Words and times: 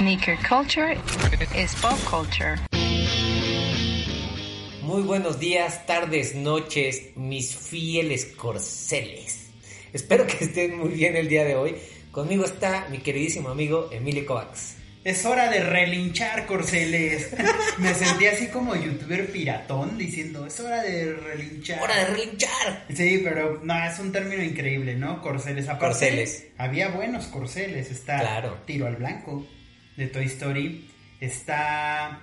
Sneaker 0.00 0.38
culture 0.48 0.96
is 1.54 1.74
pop 1.74 1.98
culture. 2.08 2.56
Muy 4.80 5.02
buenos 5.02 5.38
días, 5.38 5.84
tardes, 5.84 6.34
noches, 6.34 7.14
mis 7.16 7.54
fieles 7.54 8.24
corceles. 8.34 9.50
Espero 9.92 10.26
que 10.26 10.46
estén 10.46 10.78
muy 10.78 10.88
bien 10.88 11.16
el 11.16 11.28
día 11.28 11.44
de 11.44 11.54
hoy. 11.54 11.76
Conmigo 12.12 12.46
está 12.46 12.88
mi 12.90 13.00
queridísimo 13.00 13.50
amigo 13.50 13.90
Emilio 13.92 14.24
Kovacs. 14.24 14.76
Es 15.04 15.26
hora 15.26 15.50
de 15.50 15.60
relinchar, 15.64 16.46
corceles. 16.46 17.34
Me 17.78 17.92
sentí 17.92 18.24
así 18.24 18.46
como 18.46 18.74
youtuber 18.76 19.30
piratón 19.30 19.98
diciendo, 19.98 20.46
es 20.46 20.58
hora 20.60 20.82
de 20.82 21.12
relinchar. 21.12 21.82
¡Hora 21.82 21.96
de 21.96 22.06
relinchar! 22.06 22.86
Sí, 22.94 23.20
pero 23.22 23.60
no, 23.62 23.74
es 23.84 23.98
un 23.98 24.12
término 24.12 24.42
increíble, 24.42 24.94
¿no? 24.94 25.20
Corceles. 25.20 25.68
Aparte, 25.68 25.86
Corceles. 25.88 26.46
Había 26.56 26.88
buenos 26.88 27.26
corceles. 27.26 27.90
Está 27.90 28.20
Claro. 28.20 28.62
Tiro 28.64 28.86
al 28.86 28.96
Blanco 28.96 29.46
de 30.00 30.06
Toy 30.06 30.24
Story. 30.24 30.88
Está... 31.20 32.22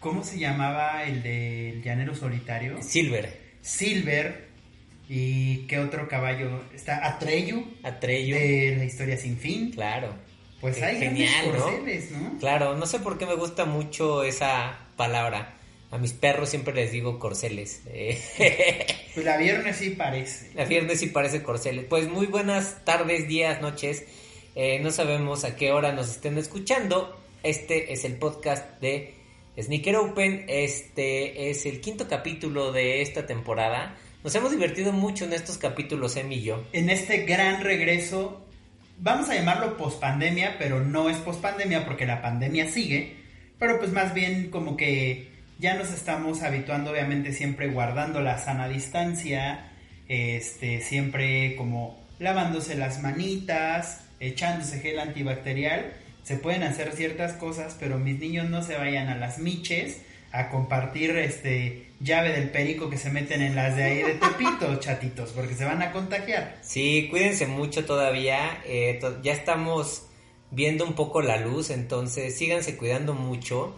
¿Cómo 0.00 0.24
se 0.24 0.38
llamaba 0.40 1.04
el 1.04 1.22
del 1.22 1.82
llanero 1.82 2.14
solitario? 2.16 2.82
Silver, 2.82 3.38
Silver. 3.62 4.48
¿Y 5.08 5.66
qué 5.68 5.78
otro 5.78 6.08
caballo? 6.08 6.64
Está 6.74 7.06
Atreyu 7.06 7.64
Atreyu. 7.82 8.34
de 8.36 8.74
La 8.76 8.84
Historia 8.84 9.16
Sin 9.16 9.38
Fin. 9.38 9.70
Claro. 9.70 10.14
Pues 10.60 10.82
hay 10.82 10.98
genial, 10.98 11.52
corceles, 11.52 12.10
¿no? 12.10 12.36
Claro, 12.38 12.74
no 12.76 12.86
sé 12.86 12.98
por 12.98 13.16
qué 13.18 13.26
me 13.26 13.36
gusta 13.36 13.64
mucho 13.64 14.24
esa 14.24 14.86
palabra. 14.96 15.54
A 15.92 15.98
mis 15.98 16.12
perros 16.12 16.50
siempre 16.50 16.74
les 16.74 16.90
digo 16.90 17.18
corceles. 17.20 17.82
Eh, 17.86 18.18
Pues 19.14 19.24
la 19.24 19.36
viernes 19.36 19.76
sí 19.76 19.90
parece. 19.90 20.50
La 20.54 20.64
viernes 20.64 20.98
sí 21.00 21.06
parece 21.06 21.42
corceles. 21.42 21.86
Pues 21.88 22.08
muy 22.08 22.26
buenas 22.26 22.84
tardes, 22.84 23.26
días, 23.28 23.60
noches. 23.62 24.04
Eh, 24.54 24.80
no 24.80 24.90
sabemos 24.90 25.44
a 25.44 25.56
qué 25.56 25.72
hora 25.72 25.92
nos 25.92 26.10
estén 26.10 26.38
escuchando. 26.38 27.16
Este 27.42 27.92
es 27.92 28.04
el 28.04 28.14
podcast 28.14 28.80
de 28.80 29.14
Sneaker 29.60 29.96
Open. 29.96 30.44
Este 30.48 31.50
es 31.50 31.66
el 31.66 31.80
quinto 31.80 32.08
capítulo 32.08 32.72
de 32.72 33.02
esta 33.02 33.26
temporada. 33.26 33.96
Nos 34.24 34.34
hemos 34.34 34.50
divertido 34.50 34.92
mucho 34.92 35.24
en 35.24 35.32
estos 35.32 35.58
capítulos, 35.58 36.16
Em 36.16 36.32
y 36.32 36.42
yo. 36.42 36.64
En 36.72 36.90
este 36.90 37.24
gran 37.24 37.62
regreso, 37.62 38.44
vamos 38.98 39.28
a 39.28 39.34
llamarlo 39.34 39.76
pospandemia, 39.76 40.56
pero 40.58 40.80
no 40.80 41.08
es 41.08 41.18
pospandemia 41.18 41.84
porque 41.84 42.06
la 42.06 42.20
pandemia 42.20 42.68
sigue. 42.68 43.16
Pero 43.58 43.78
pues 43.78 43.92
más 43.92 44.14
bien 44.14 44.50
como 44.50 44.76
que 44.76 45.28
ya 45.58 45.74
nos 45.74 45.92
estamos 45.92 46.42
habituando, 46.42 46.90
obviamente 46.90 47.32
siempre 47.32 47.68
guardando 47.68 48.20
la 48.20 48.38
sana 48.38 48.68
distancia, 48.68 49.72
este, 50.08 50.80
siempre 50.80 51.54
como 51.56 52.06
lavándose 52.18 52.76
las 52.76 53.02
manitas, 53.02 54.07
echándose 54.20 54.80
gel 54.80 54.98
antibacterial. 54.98 55.92
Se 56.22 56.36
pueden 56.36 56.62
hacer 56.62 56.92
ciertas 56.92 57.32
cosas, 57.34 57.76
pero 57.80 57.98
mis 57.98 58.18
niños 58.18 58.50
no 58.50 58.62
se 58.62 58.76
vayan 58.76 59.08
a 59.08 59.16
las 59.16 59.38
miches 59.38 59.98
a 60.30 60.50
compartir 60.50 61.16
este 61.16 61.86
llave 62.00 62.32
del 62.32 62.50
perico 62.50 62.90
que 62.90 62.98
se 62.98 63.08
meten 63.10 63.40
en 63.40 63.54
las 63.56 63.76
de 63.76 63.82
ahí 63.84 64.02
de 64.02 64.14
Tepito, 64.14 64.76
chatitos, 64.80 65.30
porque 65.32 65.54
se 65.54 65.64
van 65.64 65.80
a 65.80 65.90
contagiar. 65.90 66.58
Sí, 66.60 67.08
cuídense 67.10 67.46
mucho 67.46 67.86
todavía. 67.86 68.60
eh, 68.66 68.98
to- 69.00 69.22
ya 69.22 69.32
estamos 69.32 70.02
viendo 70.50 70.84
un 70.84 70.92
poco 70.94 71.22
la 71.22 71.38
luz, 71.38 71.70
entonces 71.70 72.36
síganse 72.36 72.76
cuidando 72.76 73.14
mucho. 73.14 73.74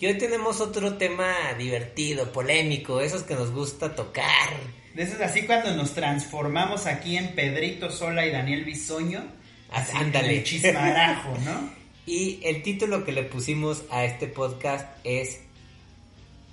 Y 0.00 0.06
hoy 0.06 0.14
tenemos 0.18 0.60
otro 0.60 0.94
tema 0.98 1.32
divertido, 1.58 2.32
polémico, 2.32 3.00
esos 3.00 3.22
que 3.22 3.34
nos 3.34 3.50
gusta 3.50 3.94
tocar. 3.94 4.50
Eso 4.94 5.14
es 5.14 5.20
así 5.22 5.42
cuando 5.42 5.74
nos 5.74 5.94
transformamos 5.94 6.86
aquí 6.86 7.16
en 7.16 7.34
Pedrito 7.34 7.90
Sola 7.90 8.26
y 8.26 8.30
Daniel 8.30 8.64
Bisoño. 8.64 9.22
Así 9.70 9.96
Ándale. 9.96 10.42
chismarajo, 10.44 11.36
¿no? 11.44 11.78
Y 12.06 12.40
el 12.42 12.62
título 12.62 13.04
que 13.04 13.12
le 13.12 13.22
pusimos 13.22 13.84
a 13.90 14.06
este 14.06 14.28
podcast 14.28 14.86
es 15.04 15.40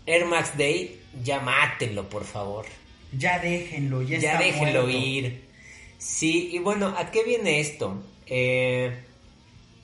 Air 0.05 0.25
Max 0.25 0.58
Day, 0.58 0.99
ya 1.23 1.39
mátenlo, 1.39 2.09
por 2.09 2.25
favor. 2.25 2.66
Ya 3.17 3.39
déjenlo, 3.39 4.02
ya, 4.02 4.17
Ya, 4.20 4.33
está 4.33 4.43
déjenlo 4.43 4.81
muerto. 4.83 4.99
ir. 4.99 5.45
Sí, 5.98 6.49
y 6.52 6.59
bueno, 6.59 6.93
¿a 6.98 7.09
qué 7.09 7.23
viene 7.23 7.61
esto? 7.61 8.04
Eh, 8.25 8.92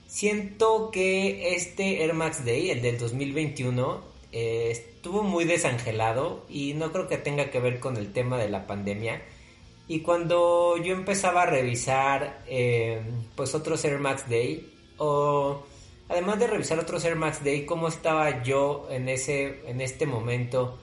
siento 0.07 0.91
que 0.91 1.55
este 1.55 2.03
Air 2.03 2.13
Max 2.15 2.43
Day, 2.45 2.69
el 2.71 2.81
del 2.81 2.97
2021, 2.97 4.03
eh, 4.33 4.67
estuvo 4.71 5.23
muy 5.23 5.45
desangelado 5.45 6.45
y 6.49 6.73
no 6.73 6.91
creo 6.91 7.07
que 7.07 7.17
tenga 7.17 7.49
que 7.49 7.59
ver 7.61 7.79
con 7.79 7.95
el 7.97 8.11
tema 8.11 8.37
de 8.37 8.49
la 8.49 8.67
pandemia. 8.67 9.21
Y 9.91 9.99
cuando 9.99 10.77
yo 10.77 10.93
empezaba 10.93 11.41
a 11.41 11.45
revisar 11.47 12.43
eh, 12.47 13.01
pues 13.35 13.53
otros 13.53 13.83
Air 13.83 13.99
Max 13.99 14.23
Day, 14.29 14.73
o 14.97 15.65
además 16.07 16.39
de 16.39 16.47
revisar 16.47 16.79
otros 16.79 17.03
Air 17.03 17.17
Max 17.17 17.43
Day, 17.43 17.65
cómo 17.65 17.89
estaba 17.89 18.41
yo 18.41 18.87
en 18.89 19.09
ese, 19.09 19.69
en 19.69 19.81
este 19.81 20.05
momento 20.05 20.79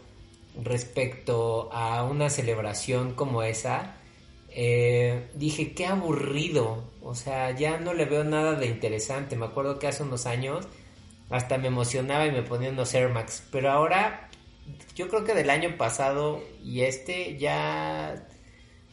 respecto 0.62 1.70
a 1.72 2.04
una 2.04 2.28
celebración 2.28 3.14
como 3.14 3.42
esa, 3.42 3.96
eh, 4.50 5.30
dije, 5.36 5.72
qué 5.72 5.86
aburrido, 5.86 6.84
o 7.00 7.14
sea, 7.14 7.52
ya 7.52 7.78
no 7.78 7.94
le 7.94 8.04
veo 8.04 8.24
nada 8.24 8.56
de 8.56 8.66
interesante. 8.66 9.36
Me 9.36 9.46
acuerdo 9.46 9.78
que 9.78 9.86
hace 9.86 10.02
unos 10.02 10.26
años 10.26 10.68
hasta 11.30 11.56
me 11.56 11.68
emocionaba 11.68 12.26
y 12.26 12.30
me 12.30 12.42
ponía 12.42 12.68
unos 12.68 12.92
Air 12.92 13.08
Max, 13.08 13.42
pero 13.50 13.70
ahora 13.70 14.28
yo 14.94 15.08
creo 15.08 15.24
que 15.24 15.32
del 15.32 15.48
año 15.48 15.78
pasado 15.78 16.42
y 16.62 16.82
este 16.82 17.38
ya 17.38 18.27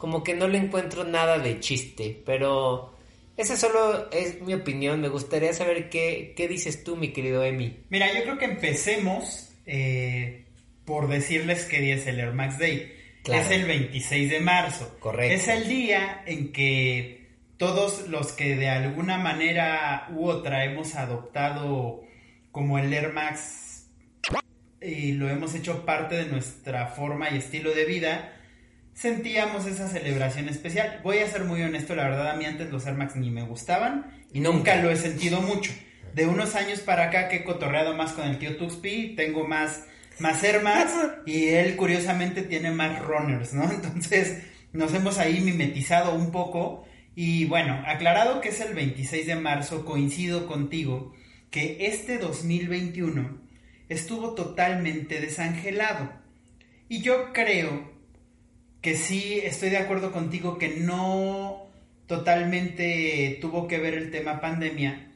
como 0.06 0.22
que 0.22 0.34
no 0.34 0.46
le 0.46 0.58
encuentro 0.58 1.02
nada 1.02 1.40
de 1.40 1.58
chiste, 1.58 2.22
pero 2.24 2.96
esa 3.36 3.56
solo 3.56 4.08
es 4.12 4.40
mi 4.40 4.54
opinión. 4.54 5.00
Me 5.00 5.08
gustaría 5.08 5.52
saber 5.52 5.90
qué, 5.90 6.32
qué 6.36 6.46
dices 6.46 6.84
tú, 6.84 6.94
mi 6.94 7.08
querido 7.08 7.42
Emi. 7.42 7.78
Mira, 7.90 8.14
yo 8.14 8.22
creo 8.22 8.38
que 8.38 8.44
empecemos 8.44 9.50
eh, 9.66 10.44
por 10.84 11.08
decirles 11.08 11.64
qué 11.64 11.80
día 11.80 11.96
es 11.96 12.06
el 12.06 12.20
Air 12.20 12.34
Max 12.34 12.56
Day. 12.56 12.94
Claro. 13.24 13.42
Es 13.42 13.50
el 13.50 13.64
26 13.64 14.30
de 14.30 14.38
marzo. 14.38 14.96
Correcto. 15.00 15.34
Es 15.34 15.48
el 15.48 15.66
día 15.66 16.22
en 16.24 16.52
que 16.52 17.26
todos 17.56 18.06
los 18.06 18.30
que 18.30 18.54
de 18.54 18.68
alguna 18.68 19.18
manera 19.18 20.06
u 20.14 20.28
otra 20.28 20.64
hemos 20.66 20.94
adoptado 20.94 22.04
como 22.52 22.78
el 22.78 22.94
Air 22.94 23.12
Max 23.12 23.88
y 24.80 25.14
lo 25.14 25.28
hemos 25.28 25.52
hecho 25.56 25.84
parte 25.84 26.14
de 26.14 26.26
nuestra 26.26 26.86
forma 26.86 27.28
y 27.30 27.38
estilo 27.38 27.74
de 27.74 27.86
vida, 27.86 28.34
sentíamos 28.96 29.66
esa 29.66 29.88
celebración 29.88 30.48
especial. 30.48 31.00
Voy 31.04 31.18
a 31.18 31.28
ser 31.28 31.44
muy 31.44 31.62
honesto, 31.62 31.94
la 31.94 32.04
verdad 32.04 32.30
a 32.30 32.36
mí 32.36 32.46
antes 32.46 32.70
los 32.70 32.86
Air 32.86 32.96
Max 32.96 33.14
ni 33.14 33.30
me 33.30 33.42
gustaban 33.42 34.06
y 34.32 34.40
Nunca. 34.40 34.74
nunca 34.74 34.76
lo 34.76 34.90
he 34.90 34.96
sentido 34.96 35.42
mucho. 35.42 35.70
De 36.14 36.26
unos 36.26 36.54
años 36.54 36.80
para 36.80 37.04
acá 37.04 37.28
que 37.28 37.36
he 37.36 37.44
cotorreado 37.44 37.94
más 37.94 38.14
con 38.14 38.26
el 38.26 38.38
tío 38.38 38.56
Tuxpi, 38.56 39.14
tengo 39.14 39.46
más, 39.46 39.84
más 40.18 40.42
Air 40.42 40.62
Max 40.62 40.92
y 41.26 41.48
él 41.48 41.76
curiosamente 41.76 42.40
tiene 42.42 42.70
más 42.70 42.98
runners, 43.02 43.52
¿no? 43.52 43.64
Entonces 43.70 44.44
nos 44.72 44.94
hemos 44.94 45.18
ahí 45.18 45.40
mimetizado 45.40 46.14
un 46.14 46.32
poco 46.32 46.86
y 47.14 47.44
bueno, 47.44 47.82
aclarado 47.86 48.40
que 48.40 48.48
es 48.48 48.60
el 48.62 48.74
26 48.74 49.26
de 49.26 49.36
marzo, 49.36 49.84
coincido 49.84 50.46
contigo 50.46 51.14
que 51.50 51.86
este 51.86 52.16
2021 52.16 53.40
estuvo 53.90 54.34
totalmente 54.34 55.20
desangelado. 55.20 56.10
Y 56.88 57.02
yo 57.02 57.32
creo 57.34 57.95
que 58.86 58.94
sí 58.94 59.40
estoy 59.42 59.70
de 59.70 59.78
acuerdo 59.78 60.12
contigo 60.12 60.58
que 60.58 60.76
no 60.76 61.66
totalmente 62.06 63.36
tuvo 63.40 63.66
que 63.66 63.80
ver 63.80 63.94
el 63.94 64.12
tema 64.12 64.40
pandemia, 64.40 65.08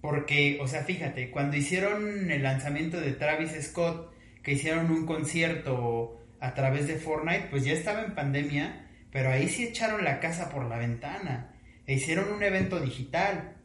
porque, 0.00 0.56
o 0.62 0.68
sea, 0.68 0.84
fíjate, 0.84 1.32
cuando 1.32 1.56
hicieron 1.56 2.30
el 2.30 2.44
lanzamiento 2.44 3.00
de 3.00 3.10
Travis 3.10 3.56
Scott, 3.60 4.14
que 4.44 4.52
hicieron 4.52 4.92
un 4.92 5.04
concierto 5.04 6.16
a 6.38 6.54
través 6.54 6.86
de 6.86 6.94
Fortnite, 6.94 7.48
pues 7.50 7.64
ya 7.64 7.72
estaba 7.72 8.04
en 8.04 8.14
pandemia, 8.14 8.86
pero 9.10 9.30
ahí 9.30 9.48
sí 9.48 9.64
echaron 9.64 10.04
la 10.04 10.20
casa 10.20 10.48
por 10.48 10.66
la 10.66 10.78
ventana, 10.78 11.56
e 11.88 11.94
hicieron 11.94 12.32
un 12.32 12.44
evento 12.44 12.78
digital 12.78 13.56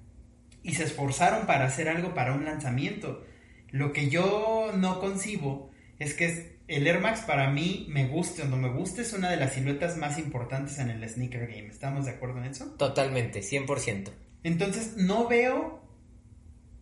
y 0.64 0.74
se 0.74 0.86
esforzaron 0.86 1.46
para 1.46 1.66
hacer 1.66 1.90
algo 1.90 2.16
para 2.16 2.34
un 2.34 2.46
lanzamiento. 2.46 3.24
Lo 3.70 3.94
que 3.94 4.10
yo 4.10 4.72
no 4.76 5.00
concibo 5.00 5.70
es 6.00 6.16
que 6.16 6.53
el 6.68 6.88
Air 6.88 7.00
Max 7.02 7.24
para 7.28 7.50
mí 7.50 7.88
me 7.90 8.08
guste 8.08 8.44
o 8.44 8.46
no 8.46 8.58
me 8.58 8.70
guste 8.70 9.02
es 9.02 9.14
una 9.14 9.30
de 9.30 9.38
las 9.38 9.54
siluetas 9.54 9.98
más 9.98 10.18
importantes 10.18 10.80
en 10.80 10.90
el 10.90 11.08
sneaker 11.08 11.48
game. 11.48 11.68
¿Estamos 11.68 12.06
de 12.06 12.12
acuerdo 12.12 12.40
en 12.40 12.46
eso? 12.46 12.66
Totalmente, 12.78 13.42
100%. 13.42 14.12
Entonces 14.44 14.96
no 14.98 15.28
veo 15.28 15.82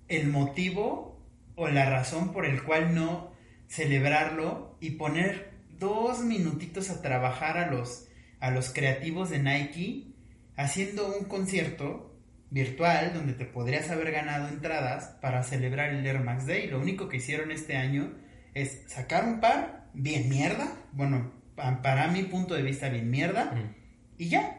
el 0.08 0.28
motivo 0.28 1.26
o 1.56 1.68
la 1.68 1.90
razón 1.90 2.32
por 2.32 2.46
el 2.46 2.64
cual 2.64 2.94
no 2.94 3.32
celebrarlo 3.68 4.78
y 4.82 4.92
poner 4.92 5.52
dos 5.80 6.20
minutitos 6.20 6.90
a 6.90 7.02
trabajar 7.02 7.58
a 7.58 7.72
los, 7.72 8.08
a 8.40 8.52
los 8.52 8.72
creativos 8.72 9.30
de 9.30 9.40
Nike 9.40 10.14
haciendo 10.56 11.16
un 11.18 11.26
concierto 11.26 12.20
virtual 12.50 13.14
donde 13.14 13.34
te 13.34 13.46
podrías 13.46 13.90
haber 13.90 14.12
ganado 14.12 14.50
entradas 14.50 15.18
para 15.22 15.42
celebrar 15.44 15.90
el 15.90 16.06
Air 16.06 16.20
Max 16.20 16.46
Day. 16.46 16.68
Lo 16.68 16.80
único 16.80 17.08
que 17.08 17.18
hicieron 17.18 17.52
este 17.52 17.78
año 17.78 18.14
es 18.54 18.84
sacar 18.88 19.26
un 19.26 19.40
par 19.40 19.88
bien 19.94 20.30
mierda, 20.30 20.76
bueno, 20.94 21.32
pa- 21.56 21.82
para 21.82 22.08
mi 22.08 22.24
punto 22.24 22.54
de 22.56 22.62
vista 22.64 22.90
bien 22.90 23.10
mierda, 23.10 23.52
Mm. 23.52 23.76
y 24.18 24.30
ya. 24.30 24.58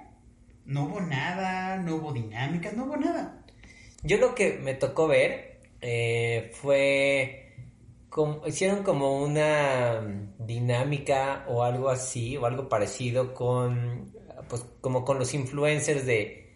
No 0.64 0.84
hubo 0.84 1.00
nada, 1.00 1.76
no 1.78 1.96
hubo 1.96 2.12
dinámicas, 2.12 2.74
no 2.74 2.84
hubo 2.84 2.96
nada. 2.96 3.38
yo 4.04 4.16
lo 4.18 4.34
que 4.34 4.58
me 4.58 4.74
tocó 4.74 5.06
ver 5.08 5.60
eh, 5.80 6.50
fue, 6.54 7.54
como, 8.08 8.46
hicieron 8.46 8.82
como 8.84 9.20
una 9.22 10.00
dinámica 10.38 11.44
o 11.48 11.62
algo 11.64 11.88
así, 11.88 12.36
o 12.36 12.46
algo 12.46 12.68
parecido 12.68 13.34
con, 13.34 14.12
pues 14.48 14.64
como 14.80 15.04
con 15.04 15.18
los 15.18 15.34
influencers 15.34 16.06
de, 16.06 16.52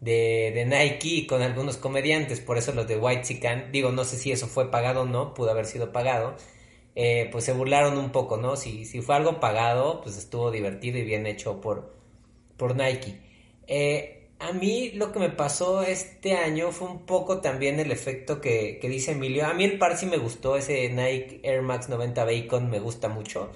de, 0.00 0.52
de 0.54 0.66
Nike 0.66 1.08
y 1.08 1.26
con 1.26 1.40
algunos 1.42 1.76
comediantes, 1.78 2.40
por 2.40 2.58
eso 2.58 2.72
los 2.72 2.86
de 2.86 2.98
White 2.98 3.22
Chican, 3.22 3.72
digo, 3.72 3.92
no 3.92 4.04
sé 4.04 4.16
si 4.18 4.30
eso 4.32 4.46
fue 4.46 4.70
pagado 4.70 5.02
o 5.02 5.06
no, 5.06 5.32
pudo 5.34 5.50
haber 5.50 5.64
sido 5.66 5.92
pagado, 5.92 6.36
eh, 6.98 7.28
pues 7.30 7.44
se 7.44 7.52
burlaron 7.52 7.98
un 7.98 8.10
poco, 8.10 8.38
¿no? 8.38 8.56
Si, 8.56 8.86
si 8.86 9.02
fue 9.02 9.16
algo 9.16 9.38
pagado, 9.38 10.00
pues 10.00 10.16
estuvo 10.16 10.50
divertido 10.50 10.96
y 10.96 11.02
bien 11.02 11.26
hecho 11.26 11.60
por, 11.60 11.94
por 12.56 12.74
Nike. 12.74 13.20
Eh, 13.66 14.30
a 14.38 14.52
mí 14.52 14.92
lo 14.92 15.12
que 15.12 15.18
me 15.18 15.28
pasó 15.28 15.82
este 15.82 16.36
año 16.36 16.72
fue 16.72 16.88
un 16.88 17.04
poco 17.04 17.42
también 17.42 17.80
el 17.80 17.92
efecto 17.92 18.40
que, 18.40 18.80
dice 18.82 19.12
Emilio. 19.12 19.46
A 19.46 19.52
mí 19.52 19.64
el 19.64 19.78
par 19.78 19.98
sí 19.98 20.06
me 20.06 20.16
gustó, 20.16 20.56
ese 20.56 20.88
Nike 20.88 21.40
Air 21.42 21.60
Max 21.60 21.90
90 21.90 22.24
Bacon 22.24 22.70
me 22.70 22.80
gusta 22.80 23.08
mucho, 23.10 23.50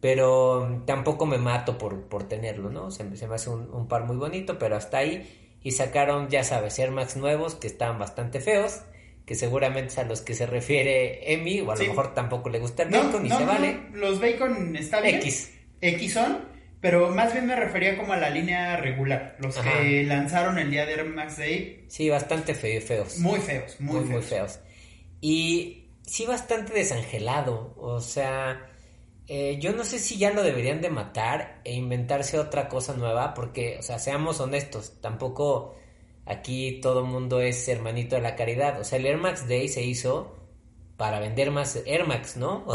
pero 0.00 0.82
tampoco 0.86 1.26
me 1.26 1.38
mato 1.38 1.78
por, 1.78 2.02
por 2.08 2.28
tenerlo, 2.28 2.70
¿no? 2.70 2.92
Se, 2.92 3.16
se 3.16 3.26
me 3.26 3.34
hace 3.34 3.50
un, 3.50 3.74
un, 3.74 3.88
par 3.88 4.04
muy 4.04 4.16
bonito, 4.16 4.56
pero 4.58 4.76
hasta 4.76 4.98
ahí. 4.98 5.56
Y 5.64 5.72
sacaron, 5.72 6.28
ya 6.28 6.44
sabes, 6.44 6.78
Air 6.78 6.92
Max 6.92 7.16
nuevos 7.16 7.56
que 7.56 7.66
estaban 7.66 7.98
bastante 7.98 8.40
feos, 8.40 8.82
que 9.28 9.34
seguramente 9.34 9.88
es 9.88 9.98
a 9.98 10.04
los 10.04 10.22
que 10.22 10.32
se 10.32 10.46
refiere 10.46 11.34
Emi, 11.34 11.60
o 11.60 11.70
a 11.70 11.76
lo 11.76 11.84
mejor 11.84 12.14
tampoco 12.14 12.48
le 12.48 12.60
gusta 12.60 12.84
el 12.84 12.90
no, 12.90 13.04
bacon 13.04 13.26
y 13.26 13.28
no, 13.28 13.36
se 13.36 13.44
no, 13.44 13.52
vale. 13.52 13.80
Los 13.92 14.18
bacon 14.22 14.74
está 14.74 15.02
bien. 15.02 15.16
X. 15.16 15.52
X 15.82 16.14
son, 16.14 16.38
pero 16.80 17.10
más 17.10 17.34
bien 17.34 17.46
me 17.46 17.54
refería 17.54 17.98
como 17.98 18.14
a 18.14 18.16
la 18.16 18.30
línea 18.30 18.78
regular. 18.78 19.36
Los 19.38 19.58
Ajá. 19.58 19.70
que 19.70 20.02
lanzaron 20.04 20.58
el 20.58 20.70
día 20.70 20.86
de 20.86 20.94
Air 20.94 21.04
Max 21.04 21.36
Day. 21.36 21.84
Sí, 21.88 22.08
bastante 22.08 22.54
feo, 22.54 22.80
feos. 22.80 23.18
Muy 23.18 23.38
feos, 23.38 23.78
muy, 23.80 23.96
muy, 23.96 24.08
feos. 24.08 24.10
muy 24.10 24.22
feos. 24.22 24.60
Y 25.20 25.90
sí, 26.06 26.24
bastante 26.24 26.72
desangelado. 26.72 27.74
O 27.76 28.00
sea, 28.00 28.66
eh, 29.26 29.58
yo 29.60 29.74
no 29.74 29.84
sé 29.84 29.98
si 29.98 30.16
ya 30.16 30.32
lo 30.32 30.42
deberían 30.42 30.80
de 30.80 30.88
matar 30.88 31.60
e 31.64 31.74
inventarse 31.74 32.38
otra 32.38 32.70
cosa 32.70 32.94
nueva, 32.94 33.34
porque, 33.34 33.76
o 33.78 33.82
sea, 33.82 33.98
seamos 33.98 34.40
honestos, 34.40 35.02
tampoco 35.02 35.74
aquí 36.28 36.78
todo 36.80 37.04
mundo 37.04 37.40
es 37.40 37.66
hermanito 37.68 38.16
de 38.16 38.22
la 38.22 38.36
caridad. 38.36 38.80
O 38.80 38.84
sea, 38.84 38.98
el 38.98 39.06
Air 39.06 39.18
Max 39.18 39.48
Day 39.48 39.68
se 39.68 39.82
hizo 39.82 40.36
para 40.96 41.20
vender 41.20 41.50
más 41.50 41.80
Air 41.86 42.06
Max, 42.06 42.36
¿no? 42.36 42.66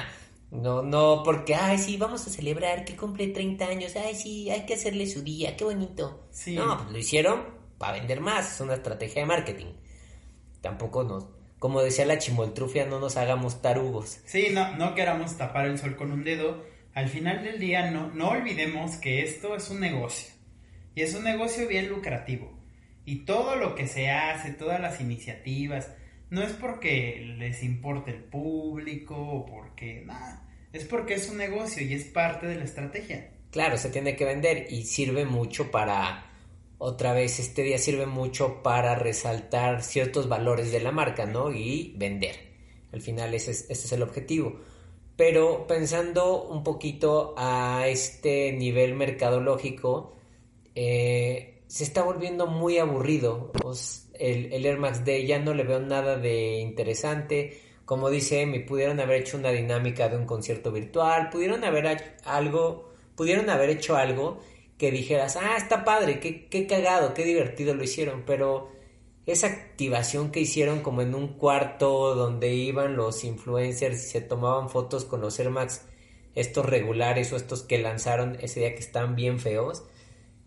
no, 0.50 0.82
no, 0.82 1.22
porque, 1.24 1.54
ay, 1.54 1.78
sí, 1.78 1.96
vamos 1.96 2.26
a 2.26 2.30
celebrar 2.30 2.84
que 2.84 2.96
cumple 2.96 3.28
30 3.28 3.66
años, 3.66 3.96
ay, 3.96 4.14
sí, 4.14 4.50
hay 4.50 4.64
que 4.66 4.74
hacerle 4.74 5.06
su 5.06 5.22
día, 5.22 5.56
qué 5.56 5.64
bonito. 5.64 6.28
Sí. 6.30 6.54
No, 6.54 6.76
pues 6.76 6.90
lo 6.90 6.98
hicieron 6.98 7.44
para 7.78 7.94
vender 7.94 8.20
más, 8.20 8.54
es 8.54 8.60
una 8.60 8.74
estrategia 8.74 9.22
de 9.22 9.26
marketing. 9.26 9.72
Tampoco 10.60 11.02
nos, 11.04 11.26
como 11.58 11.82
decía 11.82 12.04
la 12.04 12.18
chimoltrufia, 12.18 12.84
no 12.84 13.00
nos 13.00 13.16
hagamos 13.16 13.62
tarugos. 13.62 14.20
Sí, 14.26 14.48
no, 14.52 14.76
no 14.76 14.94
queramos 14.94 15.36
tapar 15.36 15.66
el 15.66 15.78
sol 15.78 15.96
con 15.96 16.12
un 16.12 16.22
dedo. 16.22 16.62
Al 16.92 17.08
final 17.08 17.42
del 17.42 17.58
día, 17.58 17.90
no, 17.90 18.08
no 18.08 18.30
olvidemos 18.30 18.96
que 18.96 19.22
esto 19.22 19.56
es 19.56 19.70
un 19.70 19.80
negocio. 19.80 20.34
Y 20.94 21.02
es 21.02 21.14
un 21.14 21.24
negocio 21.24 21.66
bien 21.66 21.88
lucrativo. 21.88 22.59
Y 23.04 23.24
todo 23.24 23.56
lo 23.56 23.74
que 23.74 23.86
se 23.86 24.10
hace, 24.10 24.52
todas 24.52 24.80
las 24.80 25.00
iniciativas, 25.00 25.92
no 26.30 26.42
es 26.42 26.52
porque 26.52 27.34
les 27.38 27.62
importe 27.62 28.12
el 28.12 28.22
público 28.22 29.16
o 29.16 29.46
porque 29.46 30.02
nada, 30.06 30.48
es 30.72 30.84
porque 30.84 31.14
es 31.14 31.28
un 31.28 31.38
negocio 31.38 31.82
y 31.82 31.94
es 31.94 32.04
parte 32.04 32.46
de 32.46 32.56
la 32.56 32.64
estrategia. 32.64 33.32
Claro, 33.50 33.76
se 33.76 33.90
tiene 33.90 34.14
que 34.14 34.24
vender 34.24 34.66
y 34.70 34.84
sirve 34.84 35.24
mucho 35.24 35.72
para, 35.72 36.30
otra 36.78 37.12
vez, 37.12 37.40
este 37.40 37.62
día 37.62 37.78
sirve 37.78 38.06
mucho 38.06 38.62
para 38.62 38.94
resaltar 38.94 39.82
ciertos 39.82 40.28
valores 40.28 40.70
de 40.70 40.80
la 40.80 40.92
marca, 40.92 41.26
¿no? 41.26 41.52
Y 41.52 41.94
vender. 41.96 42.36
Al 42.92 43.00
final 43.00 43.34
ese 43.34 43.50
es, 43.50 43.62
ese 43.68 43.86
es 43.86 43.92
el 43.92 44.02
objetivo. 44.02 44.60
Pero 45.16 45.66
pensando 45.66 46.44
un 46.44 46.62
poquito 46.62 47.34
a 47.36 47.84
este 47.88 48.52
nivel 48.52 48.94
mercadológico, 48.94 50.16
eh, 50.74 51.59
se 51.70 51.84
está 51.84 52.02
volviendo 52.02 52.48
muy 52.48 52.78
aburrido. 52.78 53.52
Pues, 53.52 54.10
el, 54.18 54.52
el, 54.52 54.66
Air 54.66 54.78
Max 54.78 55.04
Day 55.04 55.24
ya 55.24 55.38
no 55.38 55.54
le 55.54 55.62
veo 55.62 55.78
nada 55.78 56.16
de 56.18 56.58
interesante. 56.58 57.60
Como 57.84 58.10
dice 58.10 58.44
me 58.44 58.58
pudieron 58.58 58.98
haber 58.98 59.22
hecho 59.22 59.36
una 59.36 59.52
dinámica 59.52 60.08
de 60.08 60.16
un 60.16 60.26
concierto 60.26 60.72
virtual, 60.72 61.30
pudieron 61.30 61.62
haber 61.62 62.16
algo, 62.24 62.92
pudieron 63.14 63.50
haber 63.50 63.70
hecho 63.70 63.96
algo 63.96 64.40
que 64.78 64.90
dijeras, 64.90 65.36
ah, 65.36 65.56
está 65.56 65.84
padre, 65.84 66.18
qué, 66.18 66.48
qué 66.48 66.66
cagado, 66.66 67.14
qué 67.14 67.24
divertido 67.24 67.74
lo 67.74 67.84
hicieron, 67.84 68.24
pero 68.26 68.72
esa 69.26 69.46
activación 69.46 70.32
que 70.32 70.40
hicieron 70.40 70.80
como 70.80 71.02
en 71.02 71.14
un 71.14 71.34
cuarto 71.34 72.16
donde 72.16 72.52
iban 72.52 72.96
los 72.96 73.22
influencers 73.22 74.06
y 74.06 74.08
se 74.08 74.20
tomaban 74.20 74.70
fotos 74.70 75.04
con 75.04 75.20
los 75.20 75.38
Air 75.38 75.50
Max, 75.50 75.86
estos 76.34 76.66
regulares 76.66 77.32
o 77.32 77.36
estos 77.36 77.62
que 77.62 77.78
lanzaron 77.78 78.38
ese 78.40 78.60
día 78.60 78.74
que 78.74 78.80
están 78.80 79.14
bien 79.14 79.38
feos, 79.38 79.84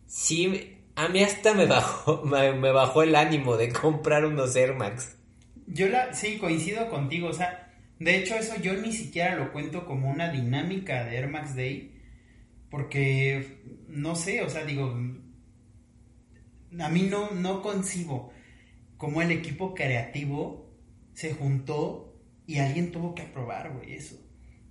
sí 0.05 0.82
a 0.95 1.07
mí 1.07 1.23
hasta 1.23 1.53
me 1.53 1.65
bajó, 1.65 2.23
me, 2.25 2.71
bajó 2.71 3.03
el 3.03 3.15
ánimo 3.15 3.57
de 3.57 3.71
comprar 3.71 4.25
unos 4.25 4.55
Air 4.55 4.75
Max. 4.75 5.17
Yo 5.67 5.87
la, 5.87 6.13
sí, 6.13 6.37
coincido 6.37 6.89
contigo, 6.89 7.29
o 7.29 7.33
sea, 7.33 7.73
de 7.99 8.17
hecho 8.17 8.35
eso 8.35 8.55
yo 8.61 8.73
ni 8.73 8.91
siquiera 8.91 9.35
lo 9.35 9.51
cuento 9.53 9.85
como 9.85 10.09
una 10.09 10.29
dinámica 10.29 11.05
de 11.05 11.17
Air 11.17 11.29
Max 11.29 11.55
Day, 11.55 11.91
porque, 12.69 13.61
no 13.87 14.15
sé, 14.15 14.41
o 14.41 14.49
sea, 14.49 14.65
digo, 14.65 14.97
a 16.79 16.89
mí 16.89 17.03
no, 17.03 17.31
no 17.31 17.61
concibo 17.61 18.33
cómo 18.97 19.21
el 19.21 19.31
equipo 19.31 19.73
creativo 19.73 20.71
se 21.13 21.33
juntó 21.33 22.19
y 22.47 22.57
alguien 22.57 22.91
tuvo 22.91 23.15
que 23.15 23.21
aprobar, 23.21 23.71
güey, 23.71 23.93
eso. 23.93 24.15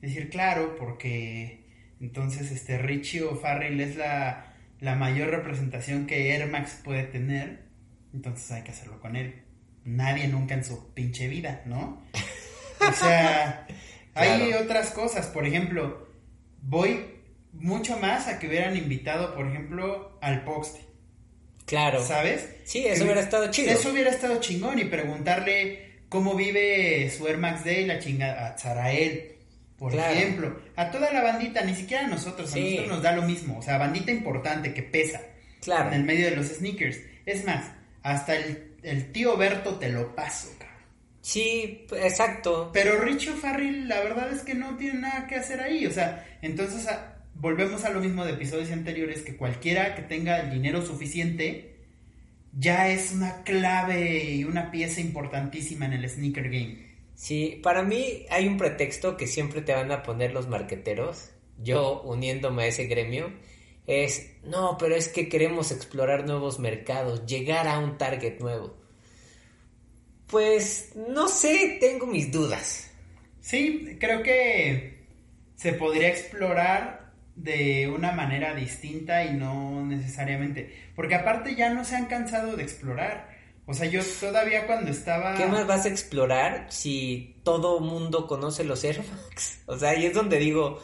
Es 0.03 0.15
decir, 0.15 0.31
claro, 0.31 0.75
porque 0.77 1.65
entonces 2.01 2.51
este 2.51 2.79
Richie 2.79 3.23
o 3.23 3.37
Farrell 3.37 3.81
es 3.81 3.97
la 3.97 4.52
la 4.83 4.97
mayor 4.97 5.31
representación 5.31 6.07
que 6.07 6.35
Air 6.35 6.49
Max 6.49 6.81
puede 6.83 7.05
tener, 7.05 7.61
entonces 8.13 8.51
hay 8.51 8.63
que 8.63 8.73
hacerlo 8.73 9.01
con 9.01 9.15
él. 9.15 9.43
Nadie 9.85 10.27
nunca 10.27 10.55
en 10.55 10.65
su 10.65 10.93
pinche 10.93 11.29
vida, 11.29 11.63
¿no? 11.67 12.03
O 12.81 12.93
sea, 12.93 13.65
claro. 14.13 14.45
hay 14.45 14.53
otras 14.55 14.91
cosas, 14.91 15.29
por 15.29 15.47
ejemplo, 15.47 16.09
voy 16.63 17.07
mucho 17.53 17.97
más 17.99 18.27
a 18.27 18.41
que 18.41 18.49
hubieran 18.49 18.77
invitado, 18.77 19.37
por 19.37 19.47
ejemplo, 19.47 20.19
al 20.21 20.43
Poxte. 20.43 20.81
Claro. 21.65 22.03
¿Sabes? 22.03 22.49
Sí, 22.65 22.85
eso 22.85 22.99
que, 22.99 23.05
hubiera 23.05 23.21
estado 23.21 23.53
chido. 23.53 23.71
Eso 23.71 23.91
hubiera 23.91 24.11
estado 24.11 24.41
chingón 24.41 24.81
y 24.81 24.85
preguntarle 24.87 26.01
cómo 26.09 26.35
vive 26.35 27.09
su 27.17 27.29
Air 27.29 27.39
Max 27.39 27.65
Day 27.65 27.87
la 27.87 28.01
chingada 28.01 28.49
a 28.49 28.59
Zarael 28.59 29.37
por 29.83 29.91
claro. 29.91 30.15
ejemplo, 30.15 30.61
a 30.77 30.93
toda 30.93 31.13
la 31.13 31.23
bandita, 31.23 31.65
ni 31.65 31.75
siquiera 31.75 32.05
a 32.05 32.09
nosotros, 32.09 32.49
sí. 32.49 32.61
a 32.61 32.63
nosotros 32.63 32.89
nos 32.89 33.03
da 33.03 33.17
lo 33.17 33.23
mismo, 33.23 33.59
o 33.59 33.63
sea, 33.63 33.79
bandita 33.79 34.13
importante 34.13 34.73
que 34.73 34.85
pesa 34.85 35.21
claro. 35.61 35.89
en 35.89 35.95
el 35.95 36.05
medio 36.05 36.27
de 36.27 36.37
los 36.37 36.47
sneakers. 36.47 37.01
Es 37.27 37.45
más, 37.45 37.69
hasta 38.05 38.37
el, 38.37 38.77
el 38.85 39.11
tío 39.11 39.37
Berto 39.37 39.81
te 39.81 39.89
lo 39.89 40.15
paso, 40.15 40.51
cabrón. 40.57 40.77
Sí, 41.21 41.85
exacto. 41.97 42.71
Pero 42.73 43.01
Richo 43.01 43.35
Farrell, 43.35 43.89
la 43.89 43.99
verdad 44.05 44.33
es 44.33 44.43
que 44.43 44.55
no 44.55 44.77
tiene 44.77 45.01
nada 45.01 45.27
que 45.27 45.35
hacer 45.35 45.61
ahí, 45.61 45.85
o 45.85 45.91
sea, 45.91 46.39
entonces 46.43 46.87
a, 46.87 47.17
volvemos 47.35 47.85
a 47.85 47.91
lo 47.91 47.99
mismo 47.99 48.25
de 48.25 48.35
episodios 48.35 48.71
anteriores, 48.71 49.23
que 49.23 49.37
cualquiera 49.37 49.97
que 49.97 50.03
tenga 50.03 50.39
el 50.39 50.53
dinero 50.53 50.87
suficiente 50.87 51.75
ya 52.57 52.89
es 52.89 53.11
una 53.11 53.43
clave 53.43 54.31
y 54.33 54.45
una 54.45 54.71
pieza 54.71 55.01
importantísima 55.01 55.87
en 55.87 55.95
el 55.95 56.09
sneaker 56.09 56.45
game. 56.45 56.92
Sí, 57.15 57.61
para 57.63 57.83
mí 57.83 58.27
hay 58.31 58.49
un 58.49 58.57
pretexto 58.57 59.17
que 59.17 59.27
siempre 59.27 59.63
te 59.63 59.73
van 59.73 59.93
a 59.93 60.03
poner 60.03 60.33
los 60.33 60.49
marqueteros, 60.49 61.31
yo 61.59 62.03
uniéndome 62.03 62.65
a 62.65 62.67
ese 62.67 62.87
gremio, 62.87 63.33
es, 63.87 64.37
no, 64.45 64.77
pero 64.79 64.95
es 64.95 65.09
que 65.09 65.29
queremos 65.29 65.73
explorar 65.73 66.27
nuevos 66.27 66.59
mercados, 66.59 67.27
llegar 67.27 67.69
a 67.69 67.79
un 67.79 67.99
target 67.99 68.39
nuevo. 68.41 68.77
Pues, 70.27 70.93
no 70.97 71.29
sé, 71.29 71.77
tengo 71.81 72.07
mis 72.07 72.33
dudas. 72.33 72.91
Sí, 73.41 73.97
creo 74.01 74.23
que 74.23 75.05
se 75.57 75.73
podría 75.75 76.09
explorar 76.09 77.13
de 77.37 77.89
una 77.89 78.13
manera 78.13 78.55
distinta 78.55 79.25
y 79.25 79.35
no 79.35 79.85
necesariamente, 79.85 80.73
porque 80.95 81.15
aparte 81.15 81.55
ya 81.55 81.73
no 81.73 81.85
se 81.85 81.97
han 81.97 82.07
cansado 82.07 82.57
de 82.57 82.63
explorar. 82.63 83.32
O 83.67 83.75
sea, 83.75 83.87
yo 83.87 84.01
todavía 84.21 84.67
cuando 84.67 84.91
estaba... 84.91 85.35
¿Qué 85.35 85.47
más 85.47 85.67
vas 85.67 85.85
a 85.85 85.89
explorar 85.89 86.67
si 86.71 87.37
todo 87.45 87.79
mundo 87.81 88.27
conoce 88.27 88.65
los 88.65 88.83
Air 88.85 88.99
Max? 88.99 89.61
O 89.67 89.79
sea, 89.79 89.91
ahí 89.91 90.07
es 90.07 90.15
donde 90.15 90.39
digo, 90.39 90.81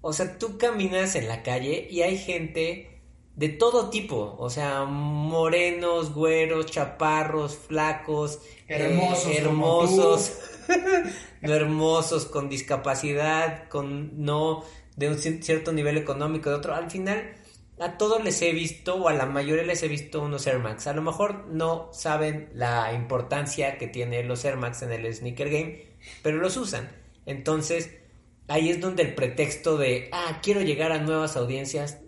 o 0.00 0.12
sea, 0.12 0.38
tú 0.38 0.58
caminas 0.58 1.14
en 1.14 1.28
la 1.28 1.42
calle 1.42 1.86
y 1.90 2.02
hay 2.02 2.18
gente 2.18 3.00
de 3.36 3.48
todo 3.48 3.90
tipo, 3.90 4.36
o 4.38 4.50
sea, 4.50 4.84
morenos, 4.84 6.12
güeros, 6.12 6.66
chaparros, 6.66 7.56
flacos, 7.56 8.40
hermosos, 8.68 9.26
eh, 9.26 9.38
hermosos, 9.38 10.38
no 11.40 11.54
hermosos, 11.54 12.26
con 12.26 12.48
discapacidad, 12.48 13.68
con 13.68 14.22
no 14.22 14.64
de 14.96 15.08
un 15.08 15.18
cierto 15.18 15.72
nivel 15.72 15.96
económico, 15.96 16.50
de 16.50 16.56
otro. 16.56 16.74
Al 16.74 16.90
final, 16.90 17.32
a 17.80 17.96
todos 17.96 18.22
les 18.22 18.40
he 18.42 18.52
visto, 18.52 18.96
o 18.96 19.08
a 19.08 19.14
la 19.14 19.26
mayoría 19.26 19.64
les 19.64 19.82
he 19.82 19.88
visto 19.88 20.22
unos 20.22 20.46
Air 20.46 20.58
Max. 20.58 20.86
A 20.86 20.92
lo 20.92 21.02
mejor 21.02 21.46
no 21.48 21.88
saben 21.92 22.50
la 22.54 22.92
importancia 22.92 23.78
que 23.78 23.88
tienen 23.88 24.28
los 24.28 24.44
Air 24.44 24.58
Max 24.58 24.82
en 24.82 24.92
el 24.92 25.12
sneaker 25.12 25.48
game, 25.48 25.86
pero 26.22 26.36
los 26.38 26.56
usan. 26.58 26.90
Entonces, 27.24 27.90
ahí 28.48 28.68
es 28.68 28.80
donde 28.80 29.02
el 29.02 29.14
pretexto 29.14 29.78
de, 29.78 30.10
ah, 30.12 30.40
quiero 30.42 30.60
llegar 30.60 30.92
a 30.92 30.98
nuevas 30.98 31.36
audiencias, 31.36 32.00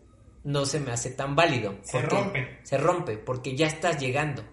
no 0.45 0.67
se 0.67 0.79
me 0.79 0.93
hace 0.93 1.11
tan 1.11 1.35
válido. 1.35 1.79
Se 1.83 2.02
rompe. 2.02 2.59
Se 2.64 2.76
rompe, 2.76 3.17
porque 3.17 3.57
ya 3.57 3.67
estás 3.67 3.99
llegando. 3.99 4.45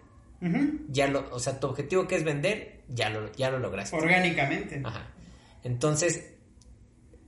Ya 0.87 1.07
lo, 1.07 1.29
o 1.31 1.39
sea, 1.39 1.59
tu 1.59 1.67
objetivo 1.67 2.07
que 2.07 2.15
es 2.15 2.23
vender, 2.23 2.83
ya 2.87 3.09
lo, 3.09 3.29
ya 3.33 3.51
lo 3.51 3.59
lograste. 3.59 3.97
Orgánicamente. 3.97 4.81
Ajá. 4.85 5.11
Entonces, 5.65 6.35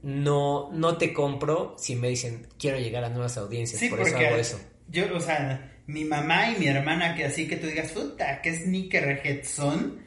no, 0.03 0.69
no 0.71 0.97
te 0.97 1.13
compro 1.13 1.75
si 1.77 1.95
me 1.95 2.09
dicen 2.09 2.47
quiero 2.59 2.79
llegar 2.79 3.03
a 3.03 3.09
nuevas 3.09 3.37
audiencias. 3.37 3.79
Sí, 3.79 3.89
por 3.89 4.01
eso 4.01 4.17
hago 4.17 4.35
eso. 4.35 4.59
yo, 4.89 5.05
o 5.15 5.19
sea, 5.19 5.71
mi 5.87 6.05
mamá 6.05 6.51
y 6.51 6.59
mi 6.59 6.67
hermana 6.67 7.15
que 7.15 7.25
así 7.25 7.47
que 7.47 7.57
tú 7.57 7.67
digas, 7.67 7.91
puta, 7.91 8.41
¿qué 8.41 8.53
sneakerhead 8.55 9.43
son? 9.43 9.99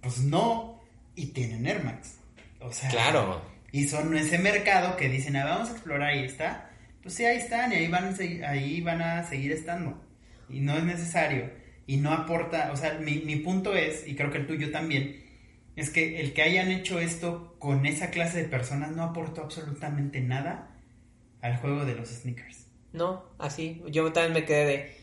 Pues 0.00 0.18
no, 0.18 0.80
y 1.14 1.26
tienen 1.26 1.66
Air 1.66 1.84
Max. 1.84 2.16
O 2.60 2.72
sea, 2.72 2.88
Claro. 2.90 3.42
y 3.72 3.88
son 3.88 4.16
ese 4.16 4.38
mercado 4.38 4.96
que 4.96 5.08
dicen, 5.08 5.36
ah, 5.36 5.44
vamos 5.44 5.68
a 5.70 5.72
explorar, 5.72 6.10
ahí 6.10 6.24
está. 6.24 6.70
Pues 7.02 7.14
sí, 7.14 7.24
ahí 7.24 7.38
están 7.38 7.72
y 7.72 7.76
ahí 7.76 7.88
van, 7.88 8.14
ahí 8.46 8.80
van 8.80 9.02
a 9.02 9.24
seguir 9.24 9.50
estando. 9.52 10.00
Y 10.48 10.60
no 10.60 10.76
es 10.76 10.84
necesario. 10.84 11.50
Y 11.86 11.96
no 11.96 12.12
aporta, 12.12 12.70
o 12.72 12.76
sea, 12.76 12.94
mi, 13.00 13.16
mi 13.18 13.36
punto 13.36 13.74
es, 13.74 14.06
y 14.06 14.14
creo 14.14 14.30
que 14.30 14.38
el 14.38 14.46
tuyo 14.46 14.70
también, 14.70 15.20
es 15.76 15.90
que 15.90 16.20
el 16.20 16.34
que 16.34 16.42
hayan 16.42 16.70
hecho 16.70 16.98
esto 16.98 17.56
con 17.58 17.86
esa 17.86 18.10
clase 18.10 18.42
de 18.42 18.48
personas 18.48 18.92
no 18.92 19.04
aportó 19.04 19.42
absolutamente 19.42 20.20
nada 20.20 20.68
al 21.40 21.56
juego 21.56 21.84
de 21.84 21.94
los 21.94 22.08
sneakers. 22.08 22.66
No, 22.92 23.24
así. 23.38 23.82
Yo 23.88 24.12
también 24.12 24.34
me 24.34 24.44
quedé 24.44 24.64
de. 24.66 24.96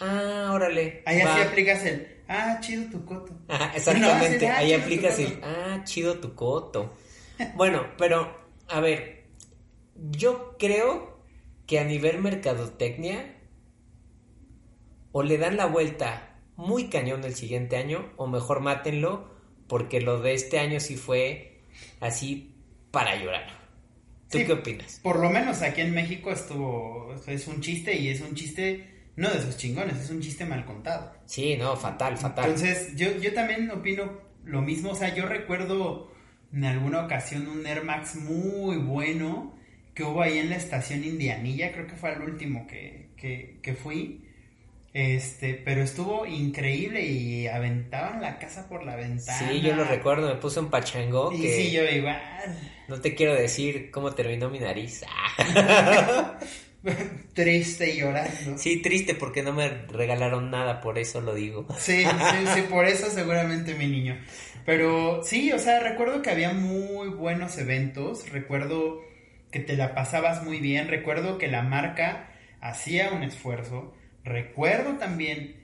Ah, 0.00 0.50
órale. 0.52 1.02
Ahí 1.06 1.22
va". 1.22 1.34
así 1.34 1.42
aplicas 1.42 1.84
el, 1.84 2.22
ah, 2.28 2.58
chido 2.60 2.90
tu 2.90 3.04
coto. 3.04 3.36
Ajá, 3.48 3.68
No, 3.68 3.74
exactamente. 3.74 4.36
así, 4.36 4.46
ah, 4.46 4.58
Ahí 4.58 4.72
aplicas 4.74 5.18
el. 5.18 5.40
Ah, 5.42 5.80
chido 5.84 6.18
tu 6.18 6.34
coto. 6.34 6.94
Bueno, 7.54 7.86
pero, 7.98 8.48
a 8.68 8.80
ver. 8.80 9.24
Yo 10.10 10.56
creo 10.58 11.20
que 11.66 11.80
a 11.80 11.84
nivel 11.84 12.20
mercadotecnia. 12.20 13.34
O 15.12 15.22
le 15.22 15.38
dan 15.38 15.56
la 15.56 15.64
vuelta 15.66 16.38
muy 16.56 16.88
cañón 16.88 17.24
el 17.24 17.34
siguiente 17.34 17.76
año. 17.76 18.12
O 18.16 18.26
mejor 18.26 18.60
mátenlo. 18.60 19.35
Porque 19.68 20.00
lo 20.00 20.20
de 20.20 20.34
este 20.34 20.58
año 20.58 20.80
sí 20.80 20.96
fue 20.96 21.60
así 22.00 22.54
para 22.90 23.16
llorar. 23.16 23.46
¿Tú 24.30 24.38
Sí. 24.38 24.44
qué 24.46 24.52
opinas? 24.52 25.00
Por 25.02 25.20
lo 25.20 25.30
menos 25.30 25.62
aquí 25.62 25.80
en 25.82 25.92
México 25.94 26.32
estuvo, 26.32 27.14
es 27.26 27.46
un 27.46 27.60
chiste 27.60 27.96
y 27.96 28.08
es 28.08 28.20
un 28.20 28.34
chiste, 28.34 28.84
no 29.16 29.30
de 29.30 29.38
esos 29.38 29.56
chingones, 29.56 29.96
es 29.98 30.10
un 30.10 30.20
chiste 30.20 30.44
mal 30.44 30.64
contado. 30.64 31.12
Sí, 31.26 31.56
no, 31.56 31.76
fatal, 31.76 32.16
fatal. 32.16 32.46
Entonces, 32.46 32.94
yo, 32.96 33.16
yo 33.18 33.32
también 33.34 33.70
opino 33.70 34.20
lo 34.44 34.62
mismo. 34.62 34.90
O 34.90 34.94
sea, 34.96 35.14
yo 35.14 35.26
recuerdo 35.26 36.10
en 36.52 36.64
alguna 36.64 37.04
ocasión 37.04 37.46
un 37.48 37.66
Air 37.66 37.84
Max 37.84 38.16
muy 38.16 38.76
bueno 38.78 39.54
que 39.94 40.02
hubo 40.02 40.22
ahí 40.22 40.38
en 40.38 40.50
la 40.50 40.56
estación 40.56 41.04
Indianilla. 41.04 41.72
Creo 41.72 41.86
que 41.86 41.96
fue 41.96 42.12
el 42.12 42.22
último 42.22 42.66
que, 42.66 43.10
que, 43.16 43.58
que 43.62 43.74
fui. 43.74 44.25
Este, 44.98 45.52
pero 45.52 45.82
estuvo 45.82 46.24
increíble 46.24 47.04
y 47.04 47.46
aventaban 47.48 48.22
la 48.22 48.38
casa 48.38 48.66
por 48.66 48.82
la 48.82 48.96
ventana. 48.96 49.38
Sí, 49.38 49.60
yo 49.60 49.76
lo 49.76 49.84
recuerdo, 49.84 50.26
me 50.26 50.36
puse 50.40 50.58
un 50.58 50.70
pachango 50.70 51.30
Y 51.34 51.42
que 51.42 51.54
sí, 51.54 51.70
yo 51.70 51.84
igual. 51.84 52.18
no 52.88 52.98
te 52.98 53.14
quiero 53.14 53.34
decir 53.34 53.90
cómo 53.90 54.12
terminó 54.12 54.48
mi 54.48 54.58
nariz. 54.58 55.02
Triste 57.34 57.92
y 57.92 57.98
llorando. 57.98 58.56
Sí, 58.56 58.80
triste 58.80 59.14
porque 59.14 59.42
no 59.42 59.52
me 59.52 59.68
regalaron 59.68 60.50
nada, 60.50 60.80
por 60.80 60.98
eso 60.98 61.20
lo 61.20 61.34
digo. 61.34 61.66
Sí, 61.78 62.02
sí, 62.04 62.46
sí, 62.54 62.62
por 62.62 62.86
eso 62.86 63.10
seguramente 63.10 63.74
mi 63.74 63.88
niño. 63.88 64.18
Pero 64.64 65.22
sí, 65.22 65.52
o 65.52 65.58
sea, 65.58 65.80
recuerdo 65.80 66.22
que 66.22 66.30
había 66.30 66.54
muy 66.54 67.08
buenos 67.10 67.58
eventos, 67.58 68.30
recuerdo 68.30 69.02
que 69.50 69.60
te 69.60 69.76
la 69.76 69.94
pasabas 69.94 70.42
muy 70.42 70.58
bien, 70.60 70.88
recuerdo 70.88 71.36
que 71.36 71.48
la 71.48 71.60
marca 71.62 72.30
hacía 72.62 73.10
un 73.10 73.22
esfuerzo, 73.24 73.92
recuerdo 74.26 74.98
también 74.98 75.56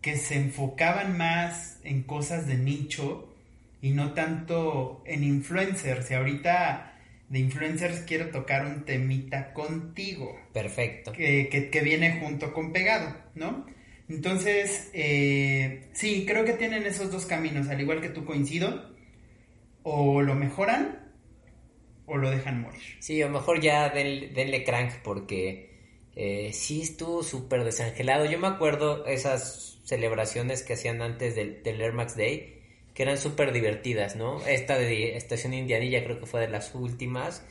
que 0.00 0.16
se 0.16 0.36
enfocaban 0.36 1.18
más 1.18 1.80
en 1.84 2.02
cosas 2.04 2.46
de 2.46 2.56
nicho 2.56 3.34
y 3.82 3.90
no 3.90 4.14
tanto 4.14 5.02
en 5.04 5.24
influencers. 5.24 6.10
Y 6.10 6.14
ahorita 6.14 6.94
de 7.28 7.38
influencers 7.40 8.00
quiero 8.00 8.30
tocar 8.30 8.64
un 8.66 8.84
temita 8.84 9.52
contigo 9.52 10.38
Perfecto. 10.52 11.12
que, 11.12 11.48
que- 11.50 11.70
que 11.70 11.80
viene 11.80 12.20
junto 12.20 12.52
con 12.54 12.72
pegado, 12.72 13.14
¿no? 13.34 13.66
Entonces, 14.08 14.90
eh, 14.94 15.88
sí, 15.92 16.24
creo 16.26 16.44
que 16.44 16.52
tienen 16.52 16.86
esos 16.86 17.10
dos 17.10 17.26
caminos, 17.26 17.68
al 17.68 17.80
igual 17.80 18.00
que 18.00 18.08
tú 18.08 18.24
coincido, 18.24 18.94
o 19.82 20.22
lo 20.22 20.36
mejoran 20.36 21.00
o 22.06 22.16
lo 22.16 22.30
dejan 22.30 22.60
morir. 22.62 22.82
Sí, 23.00 23.20
a 23.20 23.26
lo 23.26 23.32
mejor 23.32 23.60
ya 23.60 23.88
den- 23.88 24.32
denle 24.32 24.62
crank 24.62 24.92
porque 25.02 25.75
eh, 26.16 26.50
sí 26.54 26.80
estuvo 26.80 27.22
súper 27.22 27.62
desangelado. 27.62 28.24
Yo 28.24 28.38
me 28.38 28.48
acuerdo 28.48 29.04
esas 29.04 29.78
celebraciones 29.84 30.62
que 30.62 30.72
hacían 30.72 31.02
antes 31.02 31.36
del, 31.36 31.62
del 31.62 31.80
Air 31.80 31.92
Max 31.92 32.16
Day, 32.16 32.62
que 32.94 33.02
eran 33.02 33.18
súper 33.18 33.52
divertidas, 33.52 34.16
¿no? 34.16 34.44
Esta 34.46 34.78
de 34.78 35.16
Estación 35.16 35.52
Indianilla 35.52 36.02
creo 36.02 36.18
que 36.18 36.24
fue 36.24 36.40
de 36.40 36.48
las 36.48 36.74
últimas. 36.74 37.44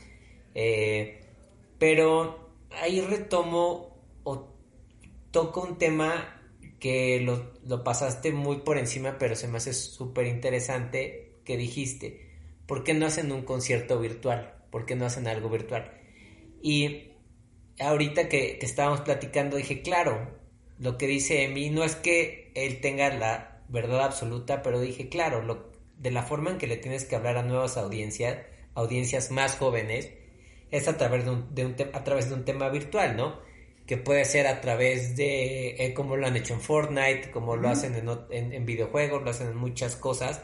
Eh, 0.55 1.22
pero 1.77 2.50
ahí 2.72 3.01
retomo 3.01 4.01
o 4.24 4.51
toco 5.29 5.62
un 5.62 5.77
tema 5.77 6.41
que 6.79 7.19
lo, 7.22 7.53
lo 7.65 7.84
pasaste 7.84 8.31
muy 8.31 8.57
por 8.57 8.79
encima, 8.79 9.17
pero 9.19 9.36
se 9.36 9.48
me 9.48 9.57
hace 9.57 9.74
súper 9.74 10.25
interesante 10.25 11.36
que 11.45 11.55
dijiste. 11.55 12.31
¿Por 12.65 12.84
qué 12.84 12.95
no 12.95 13.05
hacen 13.05 13.31
un 13.31 13.43
concierto 13.43 14.00
virtual? 14.00 14.55
¿Por 14.72 14.88
qué 14.88 14.95
no 14.95 15.05
hacen 15.05 15.27
algo 15.27 15.50
virtual? 15.50 15.91
Y 16.63 17.12
ahorita 17.79 18.29
que, 18.29 18.58
que 18.60 18.65
estábamos 18.65 19.01
platicando 19.01 19.58
dije, 19.58 19.82
claro, 19.82 20.38
lo 20.79 20.98
que 20.98 21.08
dice 21.08 21.44
Emi 21.44 21.70
no 21.70 21.84
es 21.84 21.96
que 21.96 22.51
él 22.55 22.82
tenga 22.82 23.10
la 23.13 23.63
verdad 23.70 24.01
absoluta, 24.03 24.62
pero 24.62 24.79
dije, 24.79 25.10
claro, 25.10 25.41
lo, 25.41 25.72
de 25.98 26.12
la 26.12 26.24
forma 26.24 26.51
en 26.51 26.58
que 26.58 26.67
le 26.67 26.77
tienes 26.77 27.05
que 27.05 27.15
hablar 27.15 27.38
a 27.38 27.44
nuevas 27.44 27.77
audiencias, 27.77 28.38
audiencias 28.74 29.32
más 29.32 29.55
jóvenes, 29.58 30.12
es 30.72 30.88
a 30.88 30.98
través 30.98 31.25
de 31.25 31.32
un, 31.32 31.53
de 31.55 31.65
un 31.65 31.75
te- 31.75 31.89
a 31.94 32.03
través 32.03 32.29
de 32.29 32.36
un 32.36 32.46
tema 32.46 32.70
virtual, 32.70 33.15
¿no? 33.15 33.39
Que 33.86 33.98
puede 33.98 34.25
ser 34.25 34.48
a 34.48 34.62
través 34.62 35.15
de 35.15 35.75
eh, 35.86 35.94
como 35.94 36.15
lo 36.17 36.25
han 36.27 36.36
hecho 36.36 36.53
en 36.55 36.62
Fortnite, 36.62 37.29
como 37.32 37.55
lo 37.55 37.70
hacen 37.70 37.96
en, 37.96 38.10
en- 38.32 38.53
en 38.53 38.65
videojuegos, 38.65 39.24
lo 39.24 39.29
hacen 39.29 39.48
en 39.48 39.58
muchas 39.58 39.96
cosas. 39.96 40.41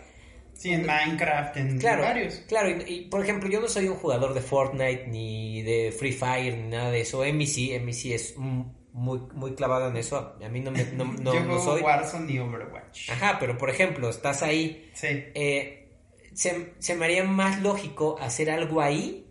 Sí, 0.62 0.72
en 0.72 0.86
Minecraft, 0.86 1.58
en 1.58 1.80
Claro, 1.80 2.04
varios. 2.04 2.36
claro, 2.48 2.70
y, 2.70 2.94
y, 2.94 3.02
por 3.06 3.24
ejemplo, 3.24 3.50
yo 3.50 3.60
no 3.60 3.68
soy 3.68 3.88
un 3.88 3.96
jugador 3.96 4.34
de 4.36 4.42
Fortnite 4.42 5.08
ni 5.08 5.64
de 5.64 5.92
Free 5.92 6.12
Fire 6.14 6.56
ni 6.56 6.68
nada 6.70 6.92
de 6.92 7.02
eso. 7.02 7.24
Emi 7.26 7.48
sí, 7.48 7.74
Emi 7.74 7.94
sí 7.94 8.14
es 8.14 8.38
muy, 8.38 9.20
muy 9.34 9.56
clavado 9.56 9.90
en 9.90 9.98
eso. 9.98 10.36
A 10.44 10.50
mí 10.50 10.60
no 10.60 10.70
me 10.70 10.84
no, 10.94 11.06
no- 11.20 11.34
Yo 11.34 11.44
no 11.46 11.60
soy. 11.60 11.82
Warzone 11.82 12.32
y 12.32 12.38
Overwatch. 12.40 13.10
Ajá, 13.10 13.38
pero 13.40 13.58
por 13.58 13.70
ejemplo, 13.72 14.10
estás 14.10 14.44
ahí. 14.44 14.92
Sí, 14.94 15.08
eh, 15.08 15.98
se, 16.34 16.74
se 16.78 16.96
me 16.96 17.06
haría 17.06 17.24
más 17.24 17.60
lógico 17.62 18.18
hacer 18.20 18.52
algo 18.52 18.82
ahí 18.82 19.28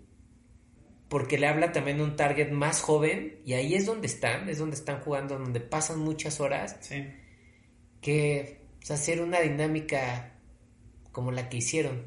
porque 1.08 1.38
le 1.38 1.46
habla 1.48 1.72
también 1.72 2.00
a 2.00 2.04
un 2.04 2.16
target 2.16 2.50
más 2.50 2.80
joven 2.80 3.40
y 3.44 3.52
ahí 3.54 3.74
es 3.74 3.86
donde 3.86 4.06
están, 4.06 4.48
es 4.48 4.58
donde 4.58 4.76
están 4.76 5.00
jugando, 5.00 5.38
donde 5.38 5.60
pasan 5.60 5.98
muchas 6.00 6.40
horas 6.40 6.76
sí. 6.80 7.04
que 8.00 8.60
o 8.82 8.86
sea, 8.86 8.96
hacer 8.96 9.20
una 9.20 9.40
dinámica 9.40 10.29
como 11.12 11.32
la 11.32 11.48
que 11.48 11.58
hicieron. 11.58 12.06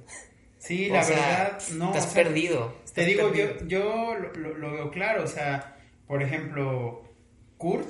Sí, 0.57 0.89
O 0.89 0.93
la 0.93 1.03
sea, 1.03 1.15
verdad, 1.17 1.59
no. 1.75 1.87
Estás 1.89 2.05
o 2.07 2.09
sea, 2.11 2.23
perdido. 2.23 2.75
Te 2.93 3.05
digo, 3.05 3.29
perdido. 3.31 3.57
yo, 3.59 3.67
yo 3.67 4.15
lo, 4.15 4.53
lo- 4.57 4.71
veo 4.71 4.91
claro, 4.91 5.23
o 5.23 5.27
sea, 5.27 5.77
por 6.07 6.23
ejemplo, 6.23 7.03
Kurt 7.57 7.87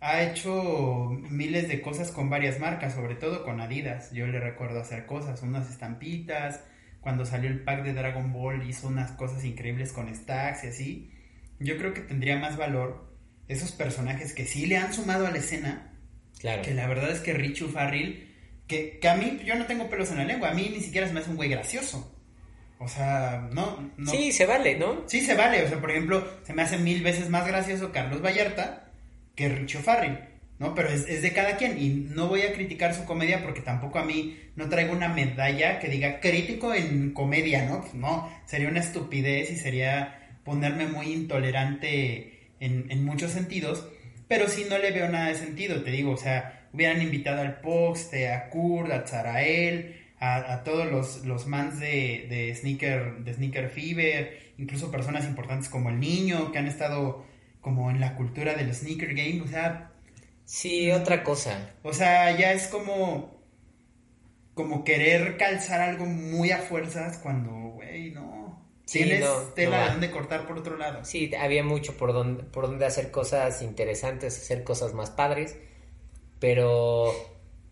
ha 0.00 0.22
hecho 0.22 1.08
miles 1.30 1.66
de 1.68 1.80
cosas 1.80 2.10
con 2.12 2.28
varias 2.30 2.60
marcas, 2.60 2.94
sobre 2.94 3.14
todo 3.16 3.42
con 3.42 3.60
Adidas. 3.60 4.12
Yo 4.12 4.26
le 4.26 4.38
recuerdo 4.38 4.80
hacer 4.80 5.06
cosas, 5.06 5.42
unas 5.42 5.70
estampitas, 5.70 6.62
cuando 7.00 7.24
salió 7.24 7.50
el 7.50 7.64
pack 7.64 7.82
de 7.84 7.94
Dragon 7.94 8.32
Ball 8.32 8.68
hizo 8.68 8.88
unas 8.88 9.12
cosas 9.12 9.44
increíbles 9.44 9.92
con 9.92 10.14
stacks 10.14 10.64
y 10.64 10.66
así. 10.68 11.10
Yo 11.58 11.76
creo 11.78 11.94
que 11.94 12.00
tendría 12.02 12.36
más 12.38 12.56
valor 12.56 13.12
esos 13.48 13.72
personajes 13.72 14.34
que 14.34 14.44
sí 14.46 14.66
le 14.66 14.76
han 14.76 14.92
sumado 14.92 15.26
a 15.26 15.30
la 15.30 15.38
escena, 15.38 15.90
Claro. 16.38 16.62
que 16.62 16.74
la 16.74 16.86
verdad 16.86 17.10
es 17.10 17.20
que 17.20 17.32
Richu 17.32 17.68
Farril, 17.68 18.33
que, 18.66 18.98
que 18.98 19.08
a 19.08 19.16
mí 19.16 19.40
yo 19.44 19.54
no 19.54 19.66
tengo 19.66 19.88
pelos 19.88 20.10
en 20.10 20.18
la 20.18 20.24
lengua, 20.24 20.50
a 20.50 20.54
mí 20.54 20.70
ni 20.72 20.80
siquiera 20.80 21.06
se 21.06 21.12
me 21.12 21.20
hace 21.20 21.30
un 21.30 21.36
güey 21.36 21.50
gracioso. 21.50 22.10
O 22.78 22.88
sea, 22.88 23.48
no, 23.52 23.92
no, 23.96 24.10
Sí, 24.10 24.32
se 24.32 24.46
vale, 24.46 24.76
¿no? 24.76 25.04
Sí 25.06 25.20
se 25.20 25.34
vale, 25.34 25.62
o 25.62 25.68
sea, 25.68 25.80
por 25.80 25.90
ejemplo, 25.90 26.26
se 26.42 26.52
me 26.52 26.62
hace 26.62 26.76
mil 26.76 27.02
veces 27.02 27.30
más 27.30 27.46
gracioso 27.46 27.92
Carlos 27.92 28.20
Vallarta 28.22 28.90
que 29.34 29.48
Richo 29.48 29.80
Farrell, 29.80 30.18
¿no? 30.58 30.74
Pero 30.74 30.90
es, 30.90 31.08
es 31.08 31.22
de 31.22 31.32
cada 31.32 31.56
quien 31.56 31.80
y 31.80 31.88
no 31.88 32.28
voy 32.28 32.42
a 32.42 32.52
criticar 32.52 32.94
su 32.94 33.04
comedia 33.04 33.42
porque 33.42 33.60
tampoco 33.60 33.98
a 33.98 34.04
mí 34.04 34.38
no 34.56 34.68
traigo 34.68 34.92
una 34.92 35.08
medalla 35.08 35.78
que 35.78 35.88
diga 35.88 36.20
crítico 36.20 36.74
en 36.74 37.12
comedia, 37.12 37.64
¿no? 37.64 37.80
Pues 37.80 37.94
no, 37.94 38.30
sería 38.44 38.68
una 38.68 38.80
estupidez 38.80 39.50
y 39.50 39.56
sería 39.56 40.38
ponerme 40.44 40.86
muy 40.86 41.12
intolerante 41.12 42.50
en, 42.60 42.90
en 42.90 43.04
muchos 43.04 43.32
sentidos, 43.32 43.88
pero 44.28 44.48
sí 44.48 44.66
no 44.68 44.78
le 44.78 44.90
veo 44.90 45.08
nada 45.08 45.28
de 45.28 45.36
sentido, 45.36 45.82
te 45.82 45.90
digo, 45.90 46.12
o 46.12 46.16
sea, 46.16 46.63
hubieran 46.74 47.00
invitado 47.00 47.40
al 47.40 47.60
Poste, 47.60 48.30
a 48.32 48.50
Kurt, 48.50 48.90
a 48.90 49.06
Zarael, 49.06 49.96
a, 50.18 50.54
a 50.54 50.64
todos 50.64 50.90
los, 50.90 51.24
los 51.24 51.46
mans 51.46 51.78
de, 51.78 52.26
de, 52.28 52.54
sneaker, 52.54 53.18
de 53.18 53.32
Sneaker 53.34 53.70
Fever, 53.70 54.38
incluso 54.58 54.90
personas 54.90 55.24
importantes 55.24 55.68
como 55.68 55.88
el 55.90 56.00
niño, 56.00 56.50
que 56.50 56.58
han 56.58 56.66
estado 56.66 57.24
como 57.60 57.90
en 57.90 58.00
la 58.00 58.16
cultura 58.16 58.54
del 58.54 58.74
sneaker 58.74 59.14
game, 59.14 59.40
o 59.42 59.46
sea... 59.46 59.92
Sí, 60.44 60.90
otra 60.90 61.22
cosa. 61.22 61.70
O 61.82 61.92
sea, 61.92 62.36
ya 62.36 62.52
es 62.52 62.66
como... 62.66 63.32
Como 64.54 64.84
querer 64.84 65.36
calzar 65.36 65.80
algo 65.80 66.06
muy 66.06 66.52
a 66.52 66.58
fuerzas 66.58 67.18
cuando, 67.18 67.50
güey, 67.50 68.10
no. 68.12 68.62
Sí, 68.84 68.98
Tienes 68.98 69.20
no, 69.20 69.36
tela 69.54 69.78
no 69.78 69.82
de 69.82 69.88
va. 69.88 69.92
donde 69.92 70.10
cortar 70.10 70.46
por 70.46 70.58
otro 70.58 70.76
lado. 70.76 71.04
Sí, 71.04 71.32
había 71.34 71.64
mucho 71.64 71.96
por 71.96 72.12
donde, 72.12 72.44
por 72.44 72.66
donde 72.68 72.86
hacer 72.86 73.10
cosas 73.10 73.62
interesantes, 73.62 74.36
hacer 74.36 74.62
cosas 74.62 74.92
más 74.94 75.10
padres, 75.10 75.56
pero 76.44 77.10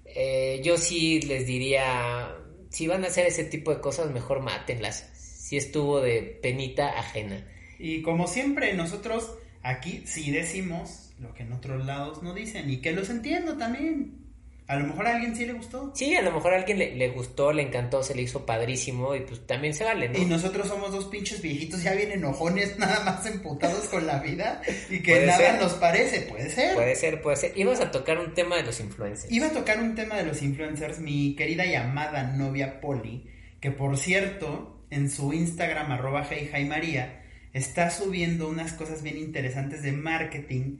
eh, 0.06 0.62
yo 0.64 0.78
sí 0.78 1.20
les 1.20 1.46
diría, 1.46 2.34
si 2.70 2.86
van 2.86 3.04
a 3.04 3.08
hacer 3.08 3.26
ese 3.26 3.44
tipo 3.44 3.70
de 3.70 3.82
cosas, 3.82 4.10
mejor 4.10 4.40
mátenlas. 4.40 5.10
Si 5.12 5.58
estuvo 5.58 6.00
de 6.00 6.40
penita 6.42 6.98
ajena. 6.98 7.46
Y 7.78 8.00
como 8.00 8.26
siempre, 8.26 8.72
nosotros 8.72 9.36
aquí 9.62 10.04
sí 10.06 10.30
decimos 10.30 11.12
lo 11.18 11.34
que 11.34 11.42
en 11.42 11.52
otros 11.52 11.84
lados 11.84 12.22
no 12.22 12.32
dicen. 12.32 12.70
Y 12.70 12.78
que 12.78 12.92
los 12.92 13.10
entiendo 13.10 13.58
también. 13.58 14.21
A 14.68 14.76
lo 14.76 14.86
mejor 14.86 15.06
a 15.06 15.14
alguien 15.14 15.34
sí 15.34 15.44
le 15.44 15.52
gustó. 15.52 15.92
Sí, 15.94 16.14
a 16.14 16.22
lo 16.22 16.32
mejor 16.32 16.54
a 16.54 16.56
alguien 16.56 16.78
le, 16.78 16.94
le 16.94 17.08
gustó, 17.10 17.52
le 17.52 17.62
encantó, 17.62 18.02
se 18.02 18.14
le 18.14 18.22
hizo 18.22 18.46
padrísimo 18.46 19.14
y 19.14 19.20
pues 19.20 19.46
también 19.46 19.74
se 19.74 19.84
vale, 19.84 20.08
¿no? 20.08 20.18
Y 20.18 20.24
nosotros 20.24 20.68
somos 20.68 20.92
dos 20.92 21.06
pinches 21.06 21.42
viejitos 21.42 21.82
ya 21.82 21.94
bien 21.94 22.12
enojones, 22.12 22.78
nada 22.78 23.04
más 23.04 23.26
emputados 23.26 23.88
con 23.88 24.06
la 24.06 24.20
vida. 24.20 24.62
Y 24.88 25.00
que 25.00 25.26
nada 25.26 25.38
ser. 25.38 25.60
nos 25.60 25.74
parece. 25.74 26.22
Puede 26.22 26.48
ser. 26.48 26.74
Puede 26.74 26.94
ser, 26.94 27.20
puede 27.20 27.36
ser. 27.36 27.52
Ibas 27.56 27.80
a 27.80 27.90
tocar 27.90 28.18
un 28.18 28.34
tema 28.34 28.56
de 28.56 28.62
los 28.62 28.80
influencers. 28.80 29.32
Iba 29.32 29.48
a 29.48 29.52
tocar 29.52 29.80
un 29.80 29.94
tema 29.94 30.16
de 30.16 30.24
los 30.24 30.40
influencers, 30.42 31.00
mi 31.00 31.34
querida 31.34 31.66
y 31.66 31.74
amada 31.74 32.22
novia 32.22 32.80
Poli, 32.80 33.28
que 33.60 33.72
por 33.72 33.98
cierto, 33.98 34.84
en 34.90 35.10
su 35.10 35.32
Instagram, 35.32 35.90
arroba 35.92 36.26
hey, 36.30 36.50
hi, 36.54 36.64
María, 36.64 37.24
está 37.52 37.90
subiendo 37.90 38.48
unas 38.48 38.72
cosas 38.72 39.02
bien 39.02 39.18
interesantes 39.18 39.82
de 39.82 39.92
marketing 39.92 40.78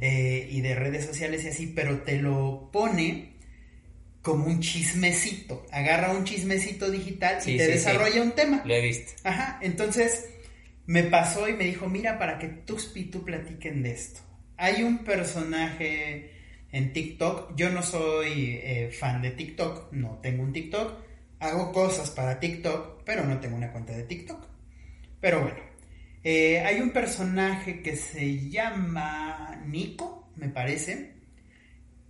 eh, 0.00 0.48
y 0.50 0.60
de 0.60 0.74
redes 0.74 1.04
sociales 1.06 1.44
y 1.44 1.48
así, 1.48 1.66
pero 1.68 2.02
te 2.02 2.16
lo 2.20 2.70
pone 2.72 3.34
como 4.22 4.46
un 4.46 4.60
chismecito. 4.60 5.66
Agarra 5.72 6.12
un 6.12 6.24
chismecito 6.24 6.90
digital 6.90 7.40
Sí, 7.40 7.52
y 7.54 7.56
te 7.56 7.66
sí, 7.66 7.72
desarrolla 7.72 8.12
sí. 8.12 8.20
un 8.20 8.32
tema. 8.32 8.62
Lo 8.64 8.74
he 8.74 8.80
visto. 8.80 9.12
Ajá, 9.24 9.58
entonces 9.62 10.28
me 10.86 11.04
pasó 11.04 11.48
y 11.48 11.54
me 11.54 11.64
dijo, 11.64 11.88
mira, 11.88 12.18
para 12.18 12.38
que 12.38 12.48
Tuxpi 12.48 13.00
y 13.00 13.04
tú 13.04 13.24
platiquen 13.24 13.82
de 13.82 13.92
esto. 13.92 14.20
Hay 14.56 14.82
un 14.82 14.98
personaje 15.04 16.32
en 16.72 16.92
TikTok, 16.92 17.56
yo 17.56 17.70
no 17.70 17.82
soy 17.82 18.60
eh, 18.62 18.90
fan 18.92 19.22
de 19.22 19.30
TikTok, 19.30 19.92
no 19.92 20.18
tengo 20.22 20.42
un 20.42 20.52
TikTok, 20.52 20.98
hago 21.40 21.72
cosas 21.72 22.10
para 22.10 22.38
TikTok, 22.38 23.02
pero 23.04 23.24
no 23.24 23.40
tengo 23.40 23.56
una 23.56 23.72
cuenta 23.72 23.96
de 23.96 24.02
TikTok. 24.04 24.46
Pero 25.20 25.40
bueno, 25.42 25.58
eh, 26.22 26.60
hay 26.60 26.80
un 26.80 26.90
personaje 26.90 27.82
que 27.82 27.96
se 27.96 28.48
llama 28.48 29.62
Nico, 29.66 30.30
me 30.36 30.48
parece, 30.48 31.14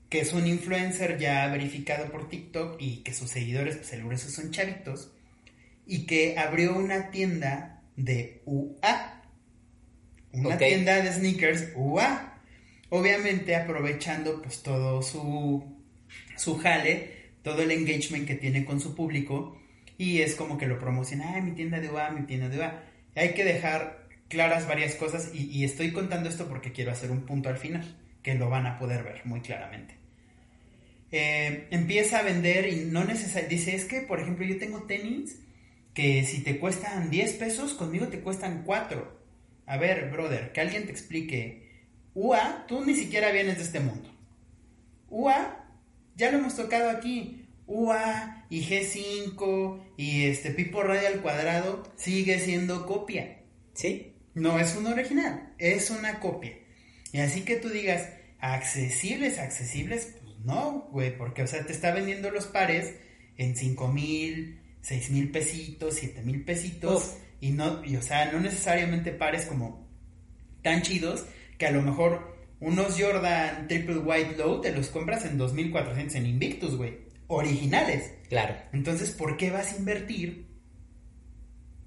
que 0.09 0.21
es 0.21 0.33
un 0.33 0.47
influencer 0.47 1.19
ya 1.19 1.47
verificado 1.49 2.11
por 2.11 2.29
TikTok 2.29 2.77
y 2.81 2.99
que 2.99 3.15
sus 3.15 3.31
seguidores, 3.31 3.77
pues 3.77 3.93
el 3.93 4.03
grueso 4.03 4.29
son 4.29 4.51
chavitos, 4.51 5.13
y 5.87 6.07
que 6.07 6.37
abrió 6.39 6.77
una 6.77 7.11
tienda 7.11 7.83
de 7.97 8.43
UA. 8.47 9.23
Una 10.33 10.59
tienda 10.59 11.03
de 11.03 11.13
sneakers 11.13 11.73
UA. 11.75 12.41
Obviamente 12.91 13.55
aprovechando 13.55 14.43
pues 14.43 14.63
todo 14.63 15.03
su, 15.03 15.65
su 16.37 16.59
jale, 16.59 17.31
todo 17.43 17.63
el 17.63 17.71
engagement 17.71 18.27
que 18.27 18.35
tiene 18.35 18.65
con 18.65 18.81
su 18.81 18.95
público. 18.95 19.61
Y 19.99 20.21
es 20.21 20.35
como 20.35 20.59
que 20.59 20.67
lo 20.67 20.79
promociona, 20.79 21.37
ah, 21.37 21.41
mi 21.41 21.53
tienda 21.53 21.79
de 21.79 21.91
UA, 21.91 22.11
mi 22.11 22.27
tienda 22.27 22.49
de 22.49 22.59
UA. 22.59 22.83
Hay 23.17 23.35
que 23.35 23.45
dejar 23.45 24.00
claras 24.31 24.67
varias 24.67 24.95
cosas 24.95 25.33
y, 25.35 25.65
estoy 25.65 25.93
contando 25.93 26.31
esto 26.31 26.49
porque 26.49 26.73
quiero 26.73 26.93
hacer 26.93 27.11
un 27.11 27.27
punto 27.27 27.51
al 27.51 27.59
final, 27.59 27.85
que 28.23 28.35
lo 28.35 28.49
van 28.49 28.67
a 28.67 28.79
poder 28.79 29.03
ver 29.03 29.27
muy 29.27 29.41
claramente. 29.41 29.97
Eh, 31.11 31.67
empieza 31.71 32.21
a 32.21 32.23
vender 32.23 32.69
y 32.69 32.85
no 32.87 33.05
necesariamente, 33.05 33.57
dice, 33.57 33.75
es 33.75 33.85
que 33.85 34.03
por 34.03 34.21
ejemplo 34.21 34.47
yo 34.47 34.57
tengo 34.59 34.85
tenis 34.85 35.41
que 35.93 36.25
si 36.25 36.43
te 36.43 36.59
cuestan 36.59 37.11
10 37.11 37.33
pesos, 37.35 37.75
conmigo 37.75 38.07
te 38.07 38.21
cuestan 38.21 38.63
4. 38.65 39.21
A 39.67 39.77
ver, 39.77 40.11
brother, 40.11 40.53
que 40.53 40.61
alguien 40.61 40.87
te 40.87 40.93
explique. 40.93 41.69
UA, 42.15 42.67
tú 42.69 42.85
ni 42.85 42.95
siquiera 42.95 43.33
vienes 43.33 43.59
de 43.59 43.65
este 43.65 43.81
mundo. 43.81 44.09
UA, 45.11 45.65
ya 46.15 46.31
lo 46.31 46.39
hemos 46.39 46.55
tocado 46.55 46.91
aquí. 46.91 47.49
UA 47.67 48.47
y 48.49 48.63
G5 48.63 49.81
y 49.97 50.27
este 50.27 50.51
Pipo 50.51 50.83
Radio 50.83 51.09
al 51.09 51.21
cuadrado 51.21 51.83
sigue 51.97 52.39
siendo 52.39 52.87
copia. 52.87 53.41
¿Sí? 53.75 54.10
No 54.41 54.59
es 54.59 54.75
un 54.75 54.87
original, 54.87 55.53
es 55.59 55.91
una 55.91 56.19
copia. 56.19 56.53
Y 57.13 57.19
así 57.19 57.43
que 57.43 57.57
tú 57.57 57.69
digas, 57.69 58.09
accesibles, 58.39 59.39
accesibles, 59.39 60.17
pues 60.23 60.39
no, 60.45 60.89
güey, 60.91 61.17
porque, 61.17 61.43
o 61.43 61.47
sea, 61.47 61.67
te 61.67 61.73
está 61.73 61.93
vendiendo 61.93 62.31
los 62.31 62.47
pares 62.47 62.95
en 63.37 63.55
5 63.55 63.89
mil, 63.89 64.59
6 64.81 65.11
mil 65.11 65.31
pesitos, 65.31 65.95
7 65.97 66.23
mil 66.23 66.43
pesitos, 66.43 67.03
Uf. 67.03 67.15
y 67.41 67.51
no, 67.51 67.85
y, 67.85 67.97
o 67.97 68.03
sea, 68.03 68.33
no 68.33 68.41
necesariamente 68.41 69.13
pares 69.13 69.45
como 69.45 69.87
tan 70.63 70.81
chidos 70.81 71.27
que 71.59 71.67
a 71.67 71.71
lo 71.71 71.83
mejor 71.83 72.39
unos 72.61 72.99
Jordan 72.99 73.69
Triple 73.69 73.99
White 73.99 74.37
Low 74.39 74.63
te 74.63 74.73
los 74.73 74.89
compras 74.89 75.27
en 75.27 75.37
2400 75.37 76.15
en 76.15 76.27
Invictus, 76.27 76.77
güey, 76.77 76.99
originales. 77.27 78.15
Claro. 78.31 78.55
Entonces, 78.73 79.11
¿por 79.11 79.37
qué 79.37 79.51
vas 79.51 79.73
a 79.73 79.77
invertir 79.77 80.50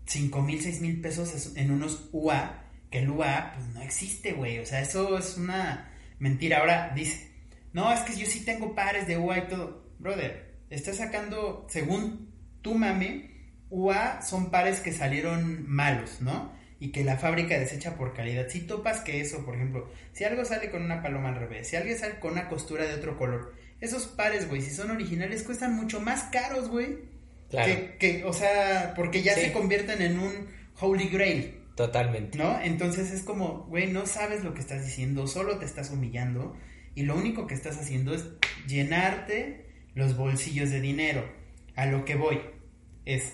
5 0.05 0.41
mil, 0.41 0.61
6 0.61 0.81
mil 0.81 1.01
pesos 1.01 1.53
en 1.55 1.71
unos 1.71 2.09
UA? 2.11 2.59
Que 2.89 2.99
el 2.99 3.09
UA, 3.09 3.53
pues 3.55 3.67
no 3.67 3.81
existe, 3.81 4.33
güey. 4.33 4.59
O 4.59 4.65
sea, 4.65 4.81
eso 4.81 5.17
es 5.17 5.37
una 5.37 5.91
mentira. 6.19 6.59
Ahora 6.59 6.91
dice, 6.95 7.31
no, 7.73 7.91
es 7.91 8.01
que 8.01 8.15
yo 8.15 8.25
sí 8.27 8.45
tengo 8.45 8.75
pares 8.75 9.07
de 9.07 9.17
UA 9.17 9.37
y 9.37 9.47
todo. 9.47 9.83
Brother, 9.99 10.53
estás 10.69 10.97
sacando, 10.97 11.65
según 11.69 12.31
tu 12.61 12.75
mame, 12.75 13.31
UA 13.69 14.21
son 14.21 14.51
pares 14.51 14.79
que 14.79 14.93
salieron 14.93 15.67
malos, 15.67 16.21
¿no? 16.21 16.53
Y 16.79 16.91
que 16.91 17.03
la 17.03 17.17
fábrica 17.17 17.57
desecha 17.57 17.95
por 17.95 18.13
calidad. 18.13 18.47
Si 18.49 18.61
topas 18.61 18.99
que 19.01 19.21
eso, 19.21 19.45
por 19.45 19.55
ejemplo, 19.55 19.89
si 20.11 20.23
algo 20.25 20.45
sale 20.45 20.69
con 20.69 20.83
una 20.83 21.01
paloma 21.01 21.29
al 21.29 21.35
revés, 21.35 21.69
si 21.69 21.75
algo 21.75 21.95
sale 21.95 22.19
con 22.19 22.33
una 22.33 22.49
costura 22.49 22.85
de 22.85 22.93
otro 22.93 23.17
color, 23.17 23.53
esos 23.79 24.05
pares, 24.05 24.47
güey, 24.47 24.61
si 24.61 24.71
son 24.71 24.91
originales, 24.91 25.43
cuestan 25.43 25.75
mucho 25.75 25.99
más 25.99 26.23
caros, 26.23 26.69
güey. 26.69 26.99
Claro. 27.53 27.71
Que, 27.71 27.97
que, 27.99 28.23
o 28.25 28.33
sea, 28.33 28.93
porque 28.95 29.21
ya 29.21 29.35
Sí. 29.35 29.41
se 29.41 29.51
convierten 29.53 30.01
en 30.01 30.17
un 30.17 30.47
holy 30.79 31.07
grail, 31.09 31.59
Totalmente. 31.75 32.35
¿no? 32.37 32.59
Entonces 32.59 33.11
es 33.11 33.21
como, 33.21 33.65
güey, 33.69 33.91
no 33.91 34.07
sabes 34.07 34.43
lo 34.43 34.55
que 34.55 34.61
estás 34.61 34.83
diciendo, 34.85 35.27
solo 35.27 35.59
te 35.59 35.65
estás 35.65 35.91
humillando 35.91 36.55
y 36.95 37.03
lo 37.03 37.15
único 37.15 37.45
que 37.45 37.53
estás 37.53 37.77
haciendo 37.77 38.13
es 38.15 38.25
llenarte 38.67 39.67
los 39.93 40.17
bolsillos 40.17 40.71
de 40.71 40.81
dinero. 40.81 41.23
A 41.75 41.85
lo 41.85 42.05
que 42.05 42.15
voy 42.15 42.39
es, 43.05 43.33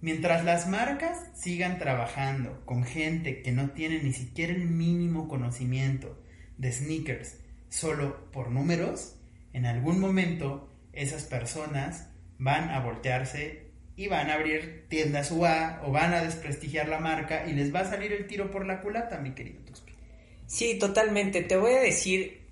mientras 0.00 0.44
las 0.44 0.68
marcas 0.68 1.18
sigan 1.34 1.78
trabajando 1.78 2.64
con 2.66 2.84
gente 2.84 3.42
que 3.42 3.50
no 3.52 3.70
tiene 3.70 4.00
ni 4.02 4.12
siquiera 4.12 4.52
el 4.52 4.64
mínimo 4.66 5.26
conocimiento 5.28 6.22
de 6.58 6.72
sneakers 6.72 7.38
solo 7.68 8.30
por 8.30 8.50
números, 8.50 9.16
en 9.52 9.66
algún 9.66 9.98
momento 10.00 10.72
esas 10.92 11.24
personas 11.24 12.08
van 12.40 12.70
a 12.70 12.80
voltearse 12.80 13.70
y 13.96 14.08
van 14.08 14.30
a 14.30 14.34
abrir 14.34 14.86
tiendas 14.88 15.30
UA 15.30 15.82
o 15.84 15.92
van 15.92 16.14
a 16.14 16.24
desprestigiar 16.24 16.88
la 16.88 16.98
marca 16.98 17.46
y 17.46 17.52
les 17.52 17.72
va 17.72 17.80
a 17.80 17.84
salir 17.84 18.12
el 18.12 18.26
tiro 18.26 18.50
por 18.50 18.66
la 18.66 18.80
culata, 18.80 19.18
mi 19.18 19.32
querido 19.32 19.60
Tuxpi. 19.66 19.92
Sí, 20.46 20.78
totalmente. 20.78 21.42
Te 21.42 21.58
voy 21.58 21.74
a 21.74 21.80
decir 21.80 22.48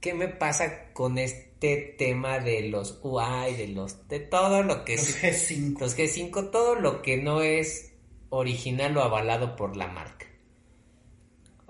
qué 0.00 0.14
me 0.14 0.28
pasa 0.28 0.92
con 0.92 1.18
este 1.18 1.96
tema 1.98 2.38
de 2.38 2.68
los 2.68 3.00
UI, 3.02 3.54
de 3.56 3.68
los 3.68 4.08
de 4.08 4.20
todo 4.20 4.62
lo 4.62 4.84
que 4.84 4.96
Los 4.96 5.08
es 5.24 5.50
G5. 5.50 5.80
los 5.80 5.98
G5, 5.98 6.50
todo 6.52 6.76
lo 6.76 7.02
que 7.02 7.16
no 7.16 7.42
es 7.42 7.92
original 8.30 8.96
o 8.96 9.02
avalado 9.02 9.56
por 9.56 9.76
la 9.76 9.88
marca. 9.88 10.26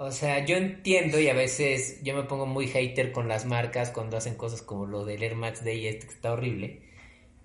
O 0.04 0.10
sea, 0.10 0.44
yo 0.44 0.56
entiendo 0.56 1.20
y 1.20 1.28
a 1.28 1.34
veces 1.34 2.00
yo 2.02 2.16
me 2.16 2.24
pongo 2.24 2.44
muy 2.46 2.66
hater 2.66 3.12
con 3.12 3.28
las 3.28 3.44
marcas 3.46 3.90
cuando 3.90 4.16
hacen 4.16 4.34
cosas 4.34 4.60
como 4.62 4.84
lo 4.86 5.04
del 5.04 5.22
Air 5.22 5.36
Max 5.36 5.64
Day 5.64 5.86
este 5.86 6.06
que 6.08 6.12
está 6.14 6.32
horrible. 6.32 6.82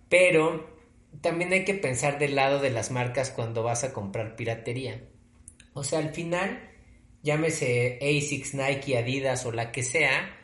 Pero 0.10 0.68
también 1.22 1.54
hay 1.54 1.66
que 1.66 1.76
pensar 1.76 2.20
del 2.20 2.36
lado 2.36 2.60
de 2.60 2.72
las 2.72 2.92
marcas 2.92 3.32
cuando 3.32 3.64
vas 3.64 3.84
a 3.84 3.94
comprar 3.94 4.36
piratería. 4.36 5.04
O 5.74 5.84
sea, 5.84 6.00
al 6.00 6.10
final, 6.10 6.72
llámese 7.24 8.00
ASICS, 8.02 8.56
Nike, 8.56 8.98
Adidas 8.98 9.46
o 9.46 9.52
la 9.52 9.72
que 9.72 9.84
sea, 9.84 10.36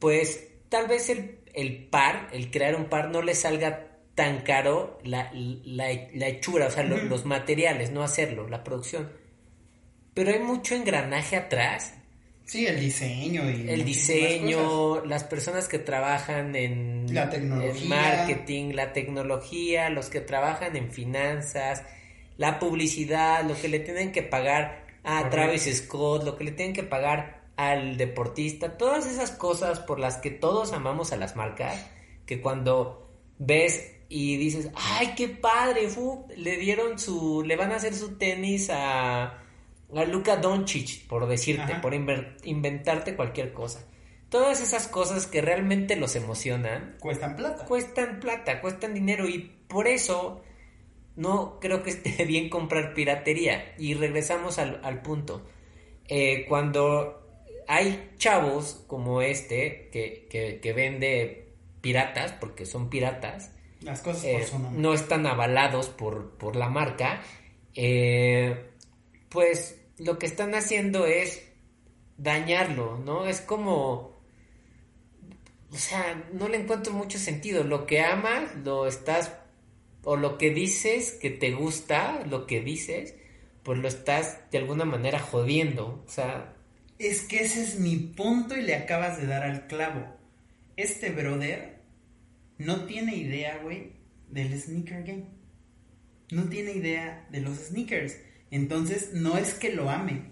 pues 0.00 0.48
tal 0.68 0.86
vez 0.88 1.08
el, 1.10 1.40
el 1.54 1.86
par, 1.88 2.28
el 2.32 2.50
crear 2.50 2.76
un 2.76 2.86
par 2.90 3.10
no 3.10 3.22
le 3.22 3.34
salga 3.34 3.86
tan 4.14 4.42
caro 4.42 4.98
la, 5.04 5.30
la, 5.34 5.86
la 6.14 6.28
hechura, 6.28 6.66
o 6.66 6.70
sea, 6.70 6.82
lo- 6.84 7.02
los 7.04 7.24
materiales, 7.24 7.90
no 7.92 8.02
hacerlo, 8.02 8.48
la 8.48 8.64
producción. 8.64 9.10
Pero 10.18 10.32
hay 10.32 10.40
mucho 10.40 10.74
engranaje 10.74 11.36
atrás. 11.36 11.94
Sí, 12.44 12.66
el 12.66 12.80
diseño 12.80 13.48
y 13.48 13.70
El 13.70 13.84
diseño, 13.84 14.58
cosas. 14.58 15.06
las 15.08 15.22
personas 15.22 15.68
que 15.68 15.78
trabajan 15.78 16.56
en, 16.56 17.06
La 17.14 17.30
tecnología. 17.30 17.70
en 17.70 17.88
marketing, 17.88 18.72
la 18.74 18.92
tecnología, 18.92 19.90
los 19.90 20.08
que 20.08 20.20
trabajan 20.20 20.74
en 20.74 20.90
finanzas, 20.90 21.84
la 22.36 22.58
publicidad, 22.58 23.44
lo 23.44 23.54
que 23.54 23.68
le 23.68 23.78
tienen 23.78 24.10
que 24.10 24.24
pagar 24.24 24.86
a 25.04 25.18
Correcto. 25.18 25.36
Travis 25.36 25.76
Scott, 25.76 26.24
lo 26.24 26.36
que 26.36 26.42
le 26.42 26.50
tienen 26.50 26.74
que 26.74 26.82
pagar 26.82 27.44
al 27.54 27.96
deportista, 27.96 28.76
todas 28.76 29.06
esas 29.06 29.30
cosas 29.30 29.78
por 29.78 30.00
las 30.00 30.16
que 30.16 30.32
todos 30.32 30.72
amamos 30.72 31.12
a 31.12 31.16
las 31.16 31.36
marcas, 31.36 31.86
que 32.26 32.40
cuando 32.40 33.08
ves 33.38 33.92
y 34.08 34.36
dices, 34.36 34.68
ay, 34.74 35.14
qué 35.16 35.28
padre, 35.28 35.88
fu, 35.88 36.26
le 36.36 36.56
dieron 36.56 36.98
su, 36.98 37.44
le 37.46 37.54
van 37.54 37.70
a 37.70 37.76
hacer 37.76 37.94
su 37.94 38.18
tenis 38.18 38.68
a, 38.72 39.44
a 39.96 40.04
Luka 40.04 40.36
Doncic, 40.36 41.06
por 41.06 41.26
decirte, 41.26 41.72
Ajá. 41.72 41.80
por 41.80 41.94
inventarte 41.94 43.16
cualquier 43.16 43.52
cosa. 43.52 43.84
Todas 44.28 44.60
esas 44.60 44.88
cosas 44.88 45.26
que 45.26 45.40
realmente 45.40 45.96
los 45.96 46.14
emocionan, 46.14 46.96
Cuestan 47.00 47.34
plata. 47.36 47.64
cuestan 47.64 48.20
plata, 48.20 48.60
cuestan 48.60 48.92
dinero 48.94 49.26
y 49.28 49.38
por 49.68 49.86
eso 49.88 50.42
no 51.16 51.58
creo 51.60 51.82
que 51.82 51.90
esté 51.90 52.24
bien 52.26 52.50
comprar 52.50 52.92
piratería. 52.94 53.74
Y 53.78 53.94
regresamos 53.94 54.58
al, 54.58 54.80
al 54.84 55.00
punto. 55.02 55.46
Eh, 56.06 56.44
cuando 56.46 57.26
hay 57.66 58.10
chavos 58.18 58.84
como 58.86 59.22
este 59.22 59.88
que, 59.90 60.26
que- 60.30 60.60
que 60.60 60.72
vende 60.74 61.52
piratas, 61.80 62.32
porque 62.32 62.66
son 62.66 62.90
piratas, 62.90 63.52
Las 63.80 64.00
cosas 64.02 64.24
eh, 64.24 64.32
por 64.38 64.44
su 64.44 64.58
nombre. 64.58 64.82
no 64.82 64.92
están 64.92 65.26
avalados 65.26 65.88
por, 65.88 66.32
por 66.36 66.56
la 66.56 66.68
marca, 66.68 67.22
eh, 67.74 68.70
pues 69.28 69.77
lo 69.98 70.18
que 70.18 70.26
están 70.26 70.54
haciendo 70.54 71.06
es 71.06 71.42
dañarlo, 72.16 72.98
¿no? 72.98 73.26
Es 73.26 73.40
como... 73.40 74.16
O 75.70 75.76
sea, 75.76 76.28
no 76.32 76.48
le 76.48 76.58
encuentro 76.58 76.92
mucho 76.92 77.18
sentido. 77.18 77.64
Lo 77.64 77.86
que 77.86 78.00
amas, 78.00 78.54
lo 78.64 78.86
estás... 78.86 79.32
O 80.04 80.16
lo 80.16 80.38
que 80.38 80.50
dices 80.50 81.12
que 81.20 81.30
te 81.30 81.52
gusta, 81.52 82.24
lo 82.26 82.46
que 82.46 82.60
dices, 82.60 83.14
pues 83.62 83.78
lo 83.78 83.88
estás 83.88 84.38
de 84.50 84.58
alguna 84.58 84.84
manera 84.84 85.18
jodiendo. 85.18 86.02
O 86.06 86.10
sea, 86.10 86.54
Es 86.98 87.22
que 87.22 87.40
ese 87.40 87.62
es 87.62 87.78
mi 87.78 87.96
punto 87.96 88.56
y 88.56 88.62
le 88.62 88.74
acabas 88.74 89.20
de 89.20 89.26
dar 89.26 89.42
al 89.42 89.66
clavo. 89.66 90.06
Este 90.76 91.10
brother 91.10 91.80
no 92.56 92.86
tiene 92.86 93.16
idea, 93.16 93.58
güey, 93.58 93.92
del 94.28 94.58
sneaker 94.58 95.02
game. 95.02 95.26
No 96.30 96.48
tiene 96.48 96.72
idea 96.72 97.26
de 97.30 97.40
los 97.40 97.58
sneakers. 97.58 98.16
Entonces 98.50 99.12
no 99.12 99.38
es 99.38 99.54
que 99.54 99.72
lo 99.72 99.90
ame. 99.90 100.22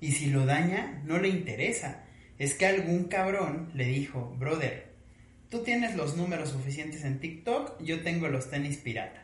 Y 0.00 0.12
si 0.12 0.26
lo 0.26 0.46
daña, 0.46 1.02
no 1.04 1.18
le 1.18 1.28
interesa. 1.28 2.04
Es 2.38 2.54
que 2.54 2.66
algún 2.66 3.04
cabrón 3.04 3.70
le 3.74 3.86
dijo, 3.86 4.34
brother, 4.38 4.92
tú 5.48 5.62
tienes 5.62 5.96
los 5.96 6.16
números 6.16 6.50
suficientes 6.50 7.04
en 7.04 7.18
TikTok, 7.18 7.82
yo 7.82 8.02
tengo 8.02 8.28
los 8.28 8.50
tenis 8.50 8.76
pirata. 8.78 9.22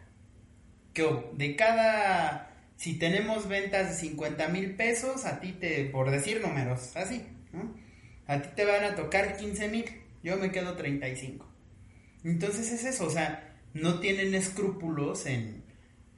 ¿Qué 0.93 1.05
hubo? 1.05 1.33
De 1.35 1.57
cada... 1.57 2.49
Si 2.77 2.95
tenemos 2.95 3.49
ventas 3.49 3.91
de 3.91 3.95
50 3.95 4.49
mil 4.49 4.75
pesos, 4.75 5.25
a 5.25 5.41
ti 5.41 5.53
te, 5.53 5.85
por 5.85 6.11
decir 6.11 6.41
números, 6.41 6.97
así, 6.97 7.23
¿no? 7.53 7.75
A 8.27 8.43
ti 8.43 8.49
te 8.57 8.65
van 8.65 8.83
a 8.83 8.97
tocar 8.97 9.37
15 9.37 9.69
mil, 9.69 9.85
yo 10.25 10.37
me 10.37 10.51
quedo 10.51 10.75
35. 10.75 11.47
Entonces 12.25 12.73
es 12.73 12.85
eso, 12.85 13.07
o 13.07 13.11
sea, 13.11 13.57
no 13.75 14.01
tienen 14.01 14.35
escrúpulos 14.35 15.27
en, 15.27 15.62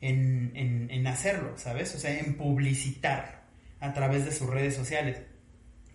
en, 0.05 0.53
en, 0.55 0.91
en 0.91 1.07
hacerlo, 1.07 1.57
¿sabes? 1.57 1.95
O 1.95 1.99
sea, 1.99 2.19
en 2.19 2.35
publicitar 2.35 3.45
a 3.81 3.95
través 3.95 4.27
de 4.27 4.33
sus 4.33 4.51
redes 4.51 4.75
sociales. 4.75 5.23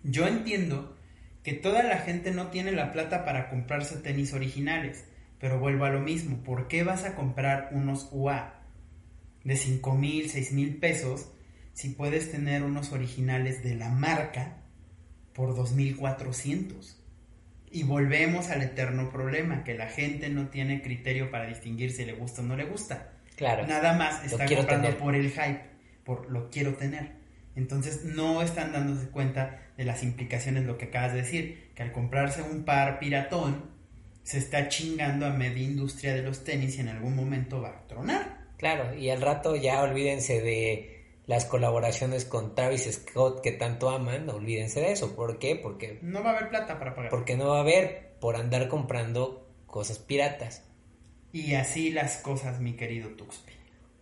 Yo 0.02 0.26
entiendo 0.26 0.96
que 1.44 1.52
toda 1.52 1.84
la 1.84 1.98
gente 1.98 2.32
no 2.32 2.48
tiene 2.48 2.72
la 2.72 2.90
plata 2.90 3.24
para 3.24 3.48
comprarse 3.48 3.98
tenis 3.98 4.34
originales, 4.34 5.04
pero 5.38 5.60
vuelvo 5.60 5.84
a 5.84 5.90
lo 5.90 6.00
mismo, 6.00 6.42
¿por 6.42 6.66
qué 6.66 6.82
vas 6.82 7.04
a 7.04 7.14
comprar 7.14 7.70
unos 7.70 8.08
UA 8.10 8.60
de 9.44 9.56
5 9.56 9.94
mil, 9.94 10.28
6 10.28 10.52
mil 10.52 10.76
pesos 10.78 11.30
si 11.72 11.90
puedes 11.90 12.32
tener 12.32 12.64
unos 12.64 12.90
originales 12.90 13.62
de 13.62 13.76
la 13.76 13.90
marca 13.90 14.56
por 15.34 15.54
2.400? 15.54 16.96
Y 17.70 17.84
volvemos 17.84 18.48
al 18.48 18.62
eterno 18.62 19.08
problema, 19.12 19.62
que 19.62 19.74
la 19.74 19.86
gente 19.86 20.28
no 20.30 20.48
tiene 20.48 20.82
criterio 20.82 21.30
para 21.30 21.46
distinguir 21.46 21.92
si 21.92 22.04
le 22.04 22.14
gusta 22.14 22.42
o 22.42 22.44
no 22.44 22.56
le 22.56 22.64
gusta. 22.64 23.12
Claro. 23.40 23.66
Nada 23.66 23.94
más 23.94 24.20
Lo 24.20 24.26
está 24.26 24.44
quiero 24.46 24.62
comprando 24.62 24.86
tener. 24.88 25.02
por 25.02 25.14
el 25.16 25.30
hype, 25.32 25.60
por 26.04 26.30
lo 26.30 26.48
quiero 26.50 26.74
tener. 26.74 27.18
Entonces 27.56 28.04
no 28.04 28.40
están 28.42 28.72
dándose 28.72 29.08
cuenta 29.10 29.58
de 29.76 29.84
las 29.84 30.04
implicaciones, 30.04 30.64
lo 30.64 30.78
que 30.78 30.84
acabas 30.86 31.12
de 31.14 31.22
decir, 31.22 31.70
que 31.74 31.82
al 31.82 31.90
comprarse 31.92 32.42
un 32.42 32.64
par 32.64 32.98
piratón, 33.00 33.68
se 34.22 34.38
está 34.38 34.68
chingando 34.68 35.26
a 35.26 35.30
media 35.30 35.64
industria 35.64 36.14
de 36.14 36.22
los 36.22 36.44
tenis 36.44 36.76
y 36.76 36.80
en 36.82 36.88
algún 36.88 37.16
momento 37.16 37.60
va 37.60 37.70
a 37.70 37.86
tronar. 37.88 38.38
Claro, 38.58 38.94
y 38.94 39.10
al 39.10 39.20
rato 39.20 39.56
ya 39.56 39.82
olvídense 39.82 40.40
de 40.42 41.04
las 41.26 41.46
colaboraciones 41.46 42.24
con 42.26 42.54
Travis 42.54 42.88
Scott 42.92 43.40
que 43.42 43.52
tanto 43.52 43.88
aman, 43.90 44.28
olvídense 44.28 44.80
de 44.80 44.92
eso. 44.92 45.16
¿Por 45.16 45.38
qué? 45.38 45.56
Porque, 45.56 45.98
No 46.02 46.22
va 46.22 46.30
a 46.30 46.36
haber 46.36 46.50
plata 46.50 46.78
para 46.78 46.94
pagar. 46.94 47.10
porque 47.10 47.36
no 47.36 47.48
va 47.48 47.58
a 47.58 47.60
haber 47.62 48.12
por 48.20 48.36
andar 48.36 48.68
comprando 48.68 49.48
cosas 49.66 49.98
piratas. 49.98 50.62
Y 51.32 51.54
así 51.54 51.90
las 51.90 52.16
cosas, 52.18 52.60
mi 52.60 52.72
querido 52.74 53.10
Tuxpi. 53.10 53.52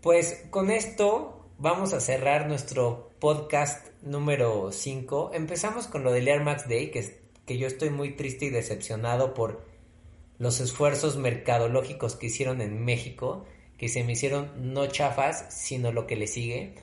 Pues 0.00 0.46
con 0.50 0.70
esto 0.70 1.50
vamos 1.58 1.92
a 1.92 2.00
cerrar 2.00 2.48
nuestro 2.48 3.10
podcast 3.18 3.88
número 4.02 4.72
5. 4.72 5.32
Empezamos 5.34 5.88
con 5.88 6.04
lo 6.04 6.12
del 6.12 6.28
Air 6.28 6.42
Max 6.42 6.68
Day, 6.68 6.90
que, 6.90 7.20
que 7.44 7.58
yo 7.58 7.66
estoy 7.66 7.90
muy 7.90 8.12
triste 8.12 8.46
y 8.46 8.50
decepcionado 8.50 9.34
por 9.34 9.66
los 10.38 10.60
esfuerzos 10.60 11.16
mercadológicos 11.16 12.16
que 12.16 12.26
hicieron 12.26 12.62
en 12.62 12.82
México, 12.84 13.44
que 13.76 13.88
se 13.88 14.04
me 14.04 14.12
hicieron 14.12 14.72
no 14.72 14.86
chafas, 14.86 15.46
sino 15.50 15.92
lo 15.92 16.06
que 16.06 16.16
le 16.16 16.28
sigue. 16.28 16.76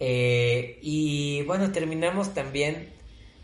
Eh, 0.00 0.78
y 0.82 1.42
bueno, 1.44 1.72
terminamos 1.72 2.34
también 2.34 2.92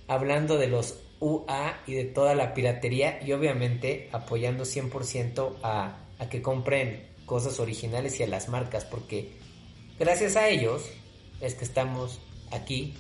hablando 0.09 0.59
de 0.59 0.69
los 0.69 1.01
UA 1.21 1.85
y 1.87 1.95
de 1.95 2.05
toda 2.05 2.35
la 2.35 2.53
piratería 2.53 3.23
y 3.25 3.33
obviamente 3.33 4.11
apoyando 4.13 4.65
100% 4.65 5.57
a, 5.63 6.04
a 6.19 6.29
que 6.29 6.43
compren 6.43 7.07
cosas 7.27 7.61
originales 7.61 8.21
y 8.21 8.23
a 8.23 8.27
las 8.27 8.49
marcas, 8.49 8.85
porque 8.85 9.33
gracias 9.99 10.37
a 10.37 10.49
ellos 10.49 10.83
es 11.41 11.55
que 11.55 11.65
estamos 11.65 12.21
aquí 12.53 12.95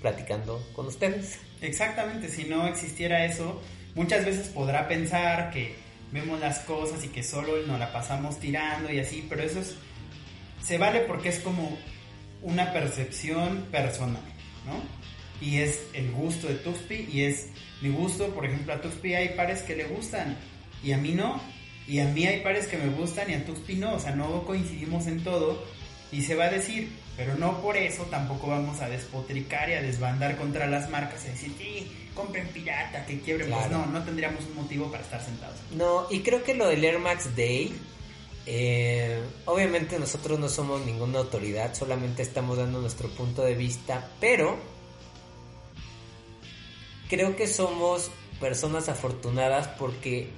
platicando 0.00 0.62
con 0.74 0.86
ustedes. 0.86 1.38
Exactamente, 1.60 2.28
si 2.28 2.44
no 2.44 2.66
existiera 2.66 3.24
eso, 3.24 3.60
muchas 3.94 4.24
veces 4.24 4.48
podrá 4.48 4.86
pensar 4.88 5.50
que 5.50 5.76
vemos 6.12 6.40
las 6.40 6.60
cosas 6.60 7.04
y 7.04 7.08
que 7.08 7.22
solo 7.22 7.66
nos 7.66 7.78
la 7.78 7.92
pasamos 7.92 8.38
tirando 8.38 8.92
y 8.92 8.98
así, 9.00 9.26
pero 9.28 9.42
eso 9.42 9.60
es, 9.60 9.76
se 10.62 10.78
vale 10.78 11.00
porque 11.00 11.28
es 11.28 11.40
como 11.40 11.76
una 12.42 12.72
percepción 12.72 13.66
personal, 13.70 14.22
¿no? 14.66 14.80
Y 15.44 15.58
es 15.58 15.82
el 15.92 16.10
gusto 16.12 16.48
de 16.48 16.54
Tuxpi 16.54 17.08
y 17.12 17.22
es 17.22 17.50
mi 17.80 17.90
gusto, 17.90 18.28
por 18.34 18.44
ejemplo, 18.44 18.72
a 18.72 18.80
Tuxpi 18.80 19.14
hay 19.14 19.30
pares 19.30 19.62
que 19.62 19.76
le 19.76 19.84
gustan 19.84 20.36
y 20.82 20.92
a 20.92 20.98
mí 20.98 21.12
no, 21.12 21.40
y 21.88 22.00
a 22.00 22.04
mí 22.04 22.26
hay 22.26 22.40
pares 22.42 22.66
que 22.66 22.76
me 22.76 22.90
gustan 22.90 23.30
y 23.30 23.34
a 23.34 23.44
Tuxpi 23.46 23.76
no, 23.76 23.94
o 23.94 23.98
sea, 23.98 24.14
no 24.14 24.44
coincidimos 24.44 25.06
en 25.06 25.24
todo 25.24 25.62
y 26.12 26.22
se 26.22 26.34
va 26.34 26.44
a 26.44 26.50
decir, 26.50 26.90
pero 27.16 27.34
no 27.36 27.60
por 27.62 27.76
eso 27.78 28.02
tampoco 28.04 28.46
vamos 28.48 28.80
a 28.80 28.88
despotricar 28.88 29.70
y 29.70 29.72
a 29.74 29.82
desbandar 29.82 30.36
contra 30.36 30.66
las 30.66 30.88
marcas 30.90 31.24
y 31.24 31.28
decir, 31.30 31.52
sí, 31.58 31.90
compren 32.14 32.46
pirata, 32.48 33.04
que 33.06 33.20
quiebren. 33.20 33.48
Pues 33.50 33.66
Claro. 33.66 33.86
no, 33.86 33.92
no 33.98 34.04
tendríamos 34.04 34.44
un 34.46 34.56
motivo 34.56 34.90
para 34.90 35.02
estar 35.02 35.24
sentados. 35.24 35.56
No, 35.72 36.06
y 36.10 36.20
creo 36.20 36.44
que 36.44 36.54
lo 36.54 36.68
del 36.68 36.84
Air 36.84 36.98
Max 36.98 37.34
Day, 37.36 37.74
eh, 38.46 39.20
obviamente 39.46 39.98
nosotros 39.98 40.38
no 40.38 40.48
somos 40.48 40.84
ninguna 40.84 41.18
autoridad, 41.20 41.74
solamente 41.74 42.22
estamos 42.22 42.58
dando 42.58 42.80
nuestro 42.80 43.08
punto 43.10 43.42
de 43.42 43.54
vista, 43.54 44.08
pero 44.20 44.58
creo 47.08 47.36
que 47.36 47.46
somos 47.46 48.10
personas 48.40 48.88
afortunadas 48.88 49.68
porque 49.78 50.28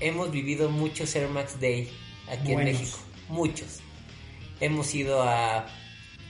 hemos 0.00 0.30
vivido 0.30 0.70
muchos 0.70 1.14
Air 1.16 1.28
Max 1.28 1.60
Day 1.60 1.90
aquí 2.28 2.52
Buenos. 2.52 2.74
en 2.74 2.80
México, 2.80 2.98
muchos. 3.28 3.80
Hemos 4.60 4.94
ido 4.94 5.22
a, 5.22 5.66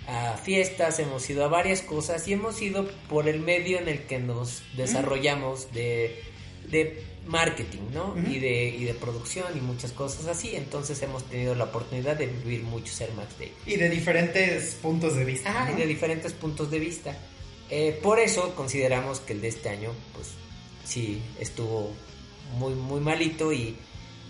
a 0.06 0.36
fiestas, 0.42 0.98
hemos 0.98 1.28
ido 1.30 1.44
a 1.44 1.48
varias 1.48 1.80
cosas 1.82 2.26
y 2.28 2.34
hemos 2.34 2.60
ido 2.60 2.88
por 3.08 3.28
el 3.28 3.40
medio 3.40 3.78
en 3.78 3.88
el 3.88 4.02
que 4.02 4.18
nos 4.18 4.62
desarrollamos 4.76 5.72
de, 5.72 6.22
de 6.70 7.02
marketing, 7.26 7.90
¿no? 7.92 8.14
Y, 8.30 8.38
de, 8.38 8.68
y 8.68 8.84
de 8.84 8.94
producción 8.94 9.46
y 9.56 9.60
muchas 9.60 9.92
cosas 9.92 10.26
así. 10.26 10.56
Entonces 10.56 11.00
hemos 11.02 11.24
tenido 11.24 11.54
la 11.54 11.64
oportunidad 11.64 12.16
de 12.16 12.26
vivir 12.26 12.62
muchos 12.64 13.00
Air 13.00 13.12
Max 13.14 13.38
Day. 13.38 13.52
Y 13.66 13.76
de 13.76 13.88
diferentes 13.88 14.74
puntos 14.76 15.14
de 15.16 15.24
vista. 15.24 15.50
Ajá, 15.50 15.70
¿no? 15.70 15.76
y 15.76 15.80
de 15.80 15.86
diferentes 15.86 16.32
puntos 16.32 16.70
de 16.70 16.78
vista. 16.78 17.16
Eh, 17.70 17.98
por 18.02 18.18
eso 18.18 18.54
consideramos 18.54 19.20
que 19.20 19.34
el 19.34 19.42
de 19.42 19.48
este 19.48 19.68
año, 19.68 19.90
pues 20.14 20.28
sí, 20.84 21.20
estuvo 21.38 21.92
muy, 22.56 22.74
muy 22.74 23.00
malito 23.00 23.52
y 23.52 23.76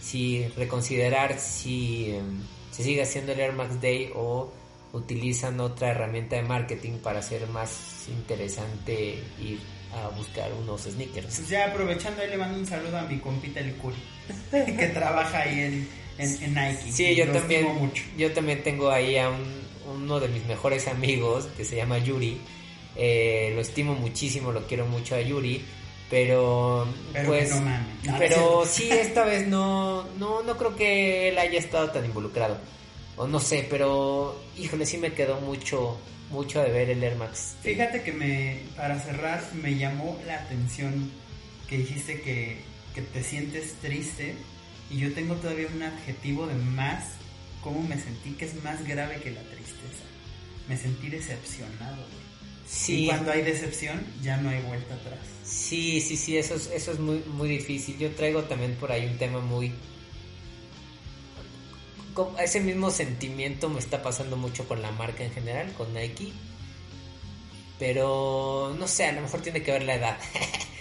sí 0.00 0.46
reconsiderar 0.56 1.38
si 1.38 2.10
em, 2.10 2.42
se 2.70 2.82
sigue 2.84 3.02
haciendo 3.02 3.32
el 3.32 3.40
Air 3.40 3.52
Max 3.52 3.80
Day 3.80 4.10
o 4.14 4.52
utilizan 4.92 5.60
otra 5.60 5.90
herramienta 5.90 6.36
de 6.36 6.42
marketing 6.42 6.98
para 7.02 7.18
hacer 7.18 7.46
más 7.48 8.06
interesante 8.08 9.22
ir 9.40 9.58
a 9.92 10.08
buscar 10.08 10.50
unos 10.52 10.82
sneakers. 10.82 11.36
Pues 11.36 11.48
ya 11.48 11.66
aprovechando 11.66 12.22
ahí 12.22 12.30
le 12.30 12.38
mando 12.38 12.58
un 12.58 12.66
saludo 12.66 12.98
a 12.98 13.02
mi 13.02 13.18
compita 13.18 13.60
el 13.60 13.74
Curi, 13.74 13.96
que 14.50 14.90
trabaja 14.94 15.40
ahí 15.42 15.60
en, 15.60 15.88
en, 16.18 16.54
Nike. 16.54 16.92
Sí, 16.92 17.14
yo 17.14 17.30
también, 17.30 17.92
yo 18.16 18.32
también 18.32 18.62
tengo 18.62 18.90
ahí 18.90 19.16
a 19.16 19.30
uno 19.94 20.20
de 20.20 20.28
mis 20.28 20.44
mejores 20.46 20.88
amigos 20.88 21.48
que 21.56 21.64
se 21.64 21.76
llama 21.76 21.98
Yuri. 21.98 22.38
Eh, 22.96 23.52
lo 23.54 23.60
estimo 23.60 23.94
muchísimo, 23.94 24.52
lo 24.52 24.66
quiero 24.66 24.86
mucho 24.86 25.14
a 25.14 25.20
Yuri. 25.20 25.62
Pero, 26.10 26.86
pues, 27.26 27.52
pero 28.18 28.64
sí, 28.64 28.88
esta 28.90 29.24
vez 29.24 29.46
no, 29.46 30.04
no, 30.18 30.42
no 30.42 30.56
creo 30.56 30.74
que 30.74 31.28
él 31.28 31.38
haya 31.38 31.58
estado 31.58 31.90
tan 31.90 32.04
involucrado. 32.04 32.58
O 33.16 33.26
no 33.26 33.40
sé, 33.40 33.66
pero, 33.68 34.40
híjole, 34.56 34.86
sí 34.86 34.96
me 34.96 35.12
quedó 35.12 35.40
mucho, 35.40 35.98
mucho 36.30 36.62
de 36.62 36.70
ver 36.70 36.88
el 36.88 37.02
Air 37.02 37.16
Max. 37.16 37.56
Fíjate 37.62 38.02
que 38.02 38.12
me, 38.12 38.60
para 38.74 38.98
cerrar, 39.00 39.42
me 39.54 39.76
llamó 39.76 40.18
la 40.26 40.36
atención 40.36 41.10
que 41.68 41.78
dijiste 41.78 42.22
que, 42.22 42.62
que 42.94 43.02
te 43.02 43.22
sientes 43.22 43.74
triste 43.82 44.34
y 44.90 44.98
yo 44.98 45.12
tengo 45.12 45.34
todavía 45.34 45.66
un 45.74 45.82
adjetivo 45.82 46.46
de 46.46 46.54
más, 46.54 47.04
cómo 47.62 47.82
me 47.82 48.00
sentí 48.00 48.30
que 48.32 48.46
es 48.46 48.62
más 48.62 48.86
grave 48.86 49.16
que 49.16 49.30
la 49.30 49.42
tristeza. 49.42 50.04
Me 50.68 50.76
sentí 50.76 51.10
decepcionado. 51.10 52.04
Sí. 52.68 53.04
Y 53.04 53.06
cuando 53.06 53.32
hay 53.32 53.42
decepción 53.42 54.04
ya 54.22 54.36
no 54.36 54.50
hay 54.50 54.60
vuelta 54.62 54.94
atrás. 54.94 55.18
Sí, 55.44 56.00
sí, 56.00 56.16
sí, 56.16 56.36
eso 56.36 56.54
es, 56.54 56.70
eso 56.70 56.92
es 56.92 56.98
muy, 56.98 57.22
muy 57.26 57.48
difícil. 57.48 57.96
Yo 57.98 58.10
traigo 58.10 58.42
también 58.44 58.74
por 58.74 58.92
ahí 58.92 59.06
un 59.06 59.16
tema 59.16 59.40
muy... 59.40 59.72
Ese 62.38 62.60
mismo 62.60 62.90
sentimiento 62.90 63.68
me 63.68 63.78
está 63.78 64.02
pasando 64.02 64.36
mucho 64.36 64.66
con 64.66 64.82
la 64.82 64.90
marca 64.90 65.24
en 65.24 65.32
general, 65.32 65.72
con 65.74 65.94
Nike. 65.94 66.32
Pero 67.78 68.74
no 68.78 68.88
sé, 68.88 69.06
a 69.06 69.12
lo 69.12 69.22
mejor 69.22 69.40
tiene 69.40 69.62
que 69.62 69.72
ver 69.72 69.84
la 69.84 69.94
edad. 69.94 70.18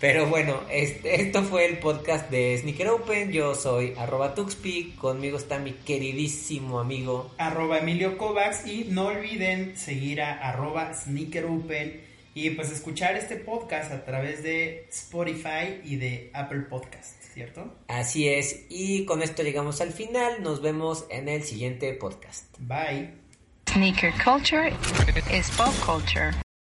Pero 0.00 0.26
bueno, 0.26 0.60
este, 0.70 1.22
esto 1.22 1.42
fue 1.42 1.66
el 1.66 1.78
podcast 1.78 2.30
de 2.30 2.56
Sneaker 2.56 2.88
Open. 2.88 3.32
Yo 3.32 3.54
soy 3.54 3.94
arroba 3.96 4.34
Tuxpi. 4.34 4.94
Conmigo 4.98 5.38
está 5.38 5.58
mi 5.58 5.72
queridísimo 5.72 6.78
amigo 6.78 7.32
arroba 7.38 7.78
Emilio 7.78 8.16
Kovacs. 8.16 8.66
Y 8.66 8.84
no 8.90 9.06
olviden 9.08 9.76
seguir 9.76 10.22
a 10.22 10.34
arroba 10.34 10.94
Sneaker 10.94 11.46
Open 11.46 12.00
y 12.34 12.50
pues 12.50 12.70
escuchar 12.70 13.16
este 13.16 13.36
podcast 13.36 13.90
a 13.90 14.04
través 14.04 14.44
de 14.44 14.86
Spotify 14.90 15.80
y 15.84 15.96
de 15.96 16.30
Apple 16.32 16.60
Podcast, 16.60 17.20
¿cierto? 17.34 17.74
Así 17.88 18.28
es. 18.28 18.66
Y 18.68 19.04
con 19.04 19.22
esto 19.22 19.42
llegamos 19.42 19.80
al 19.80 19.92
final. 19.92 20.42
Nos 20.42 20.62
vemos 20.62 21.06
en 21.10 21.28
el 21.28 21.42
siguiente 21.42 21.92
podcast. 21.94 22.44
Bye. 22.60 23.10
Sneaker 23.68 24.12
culture 24.24 24.72
is 25.32 25.50
pop 25.56 25.74
culture. 25.84 26.32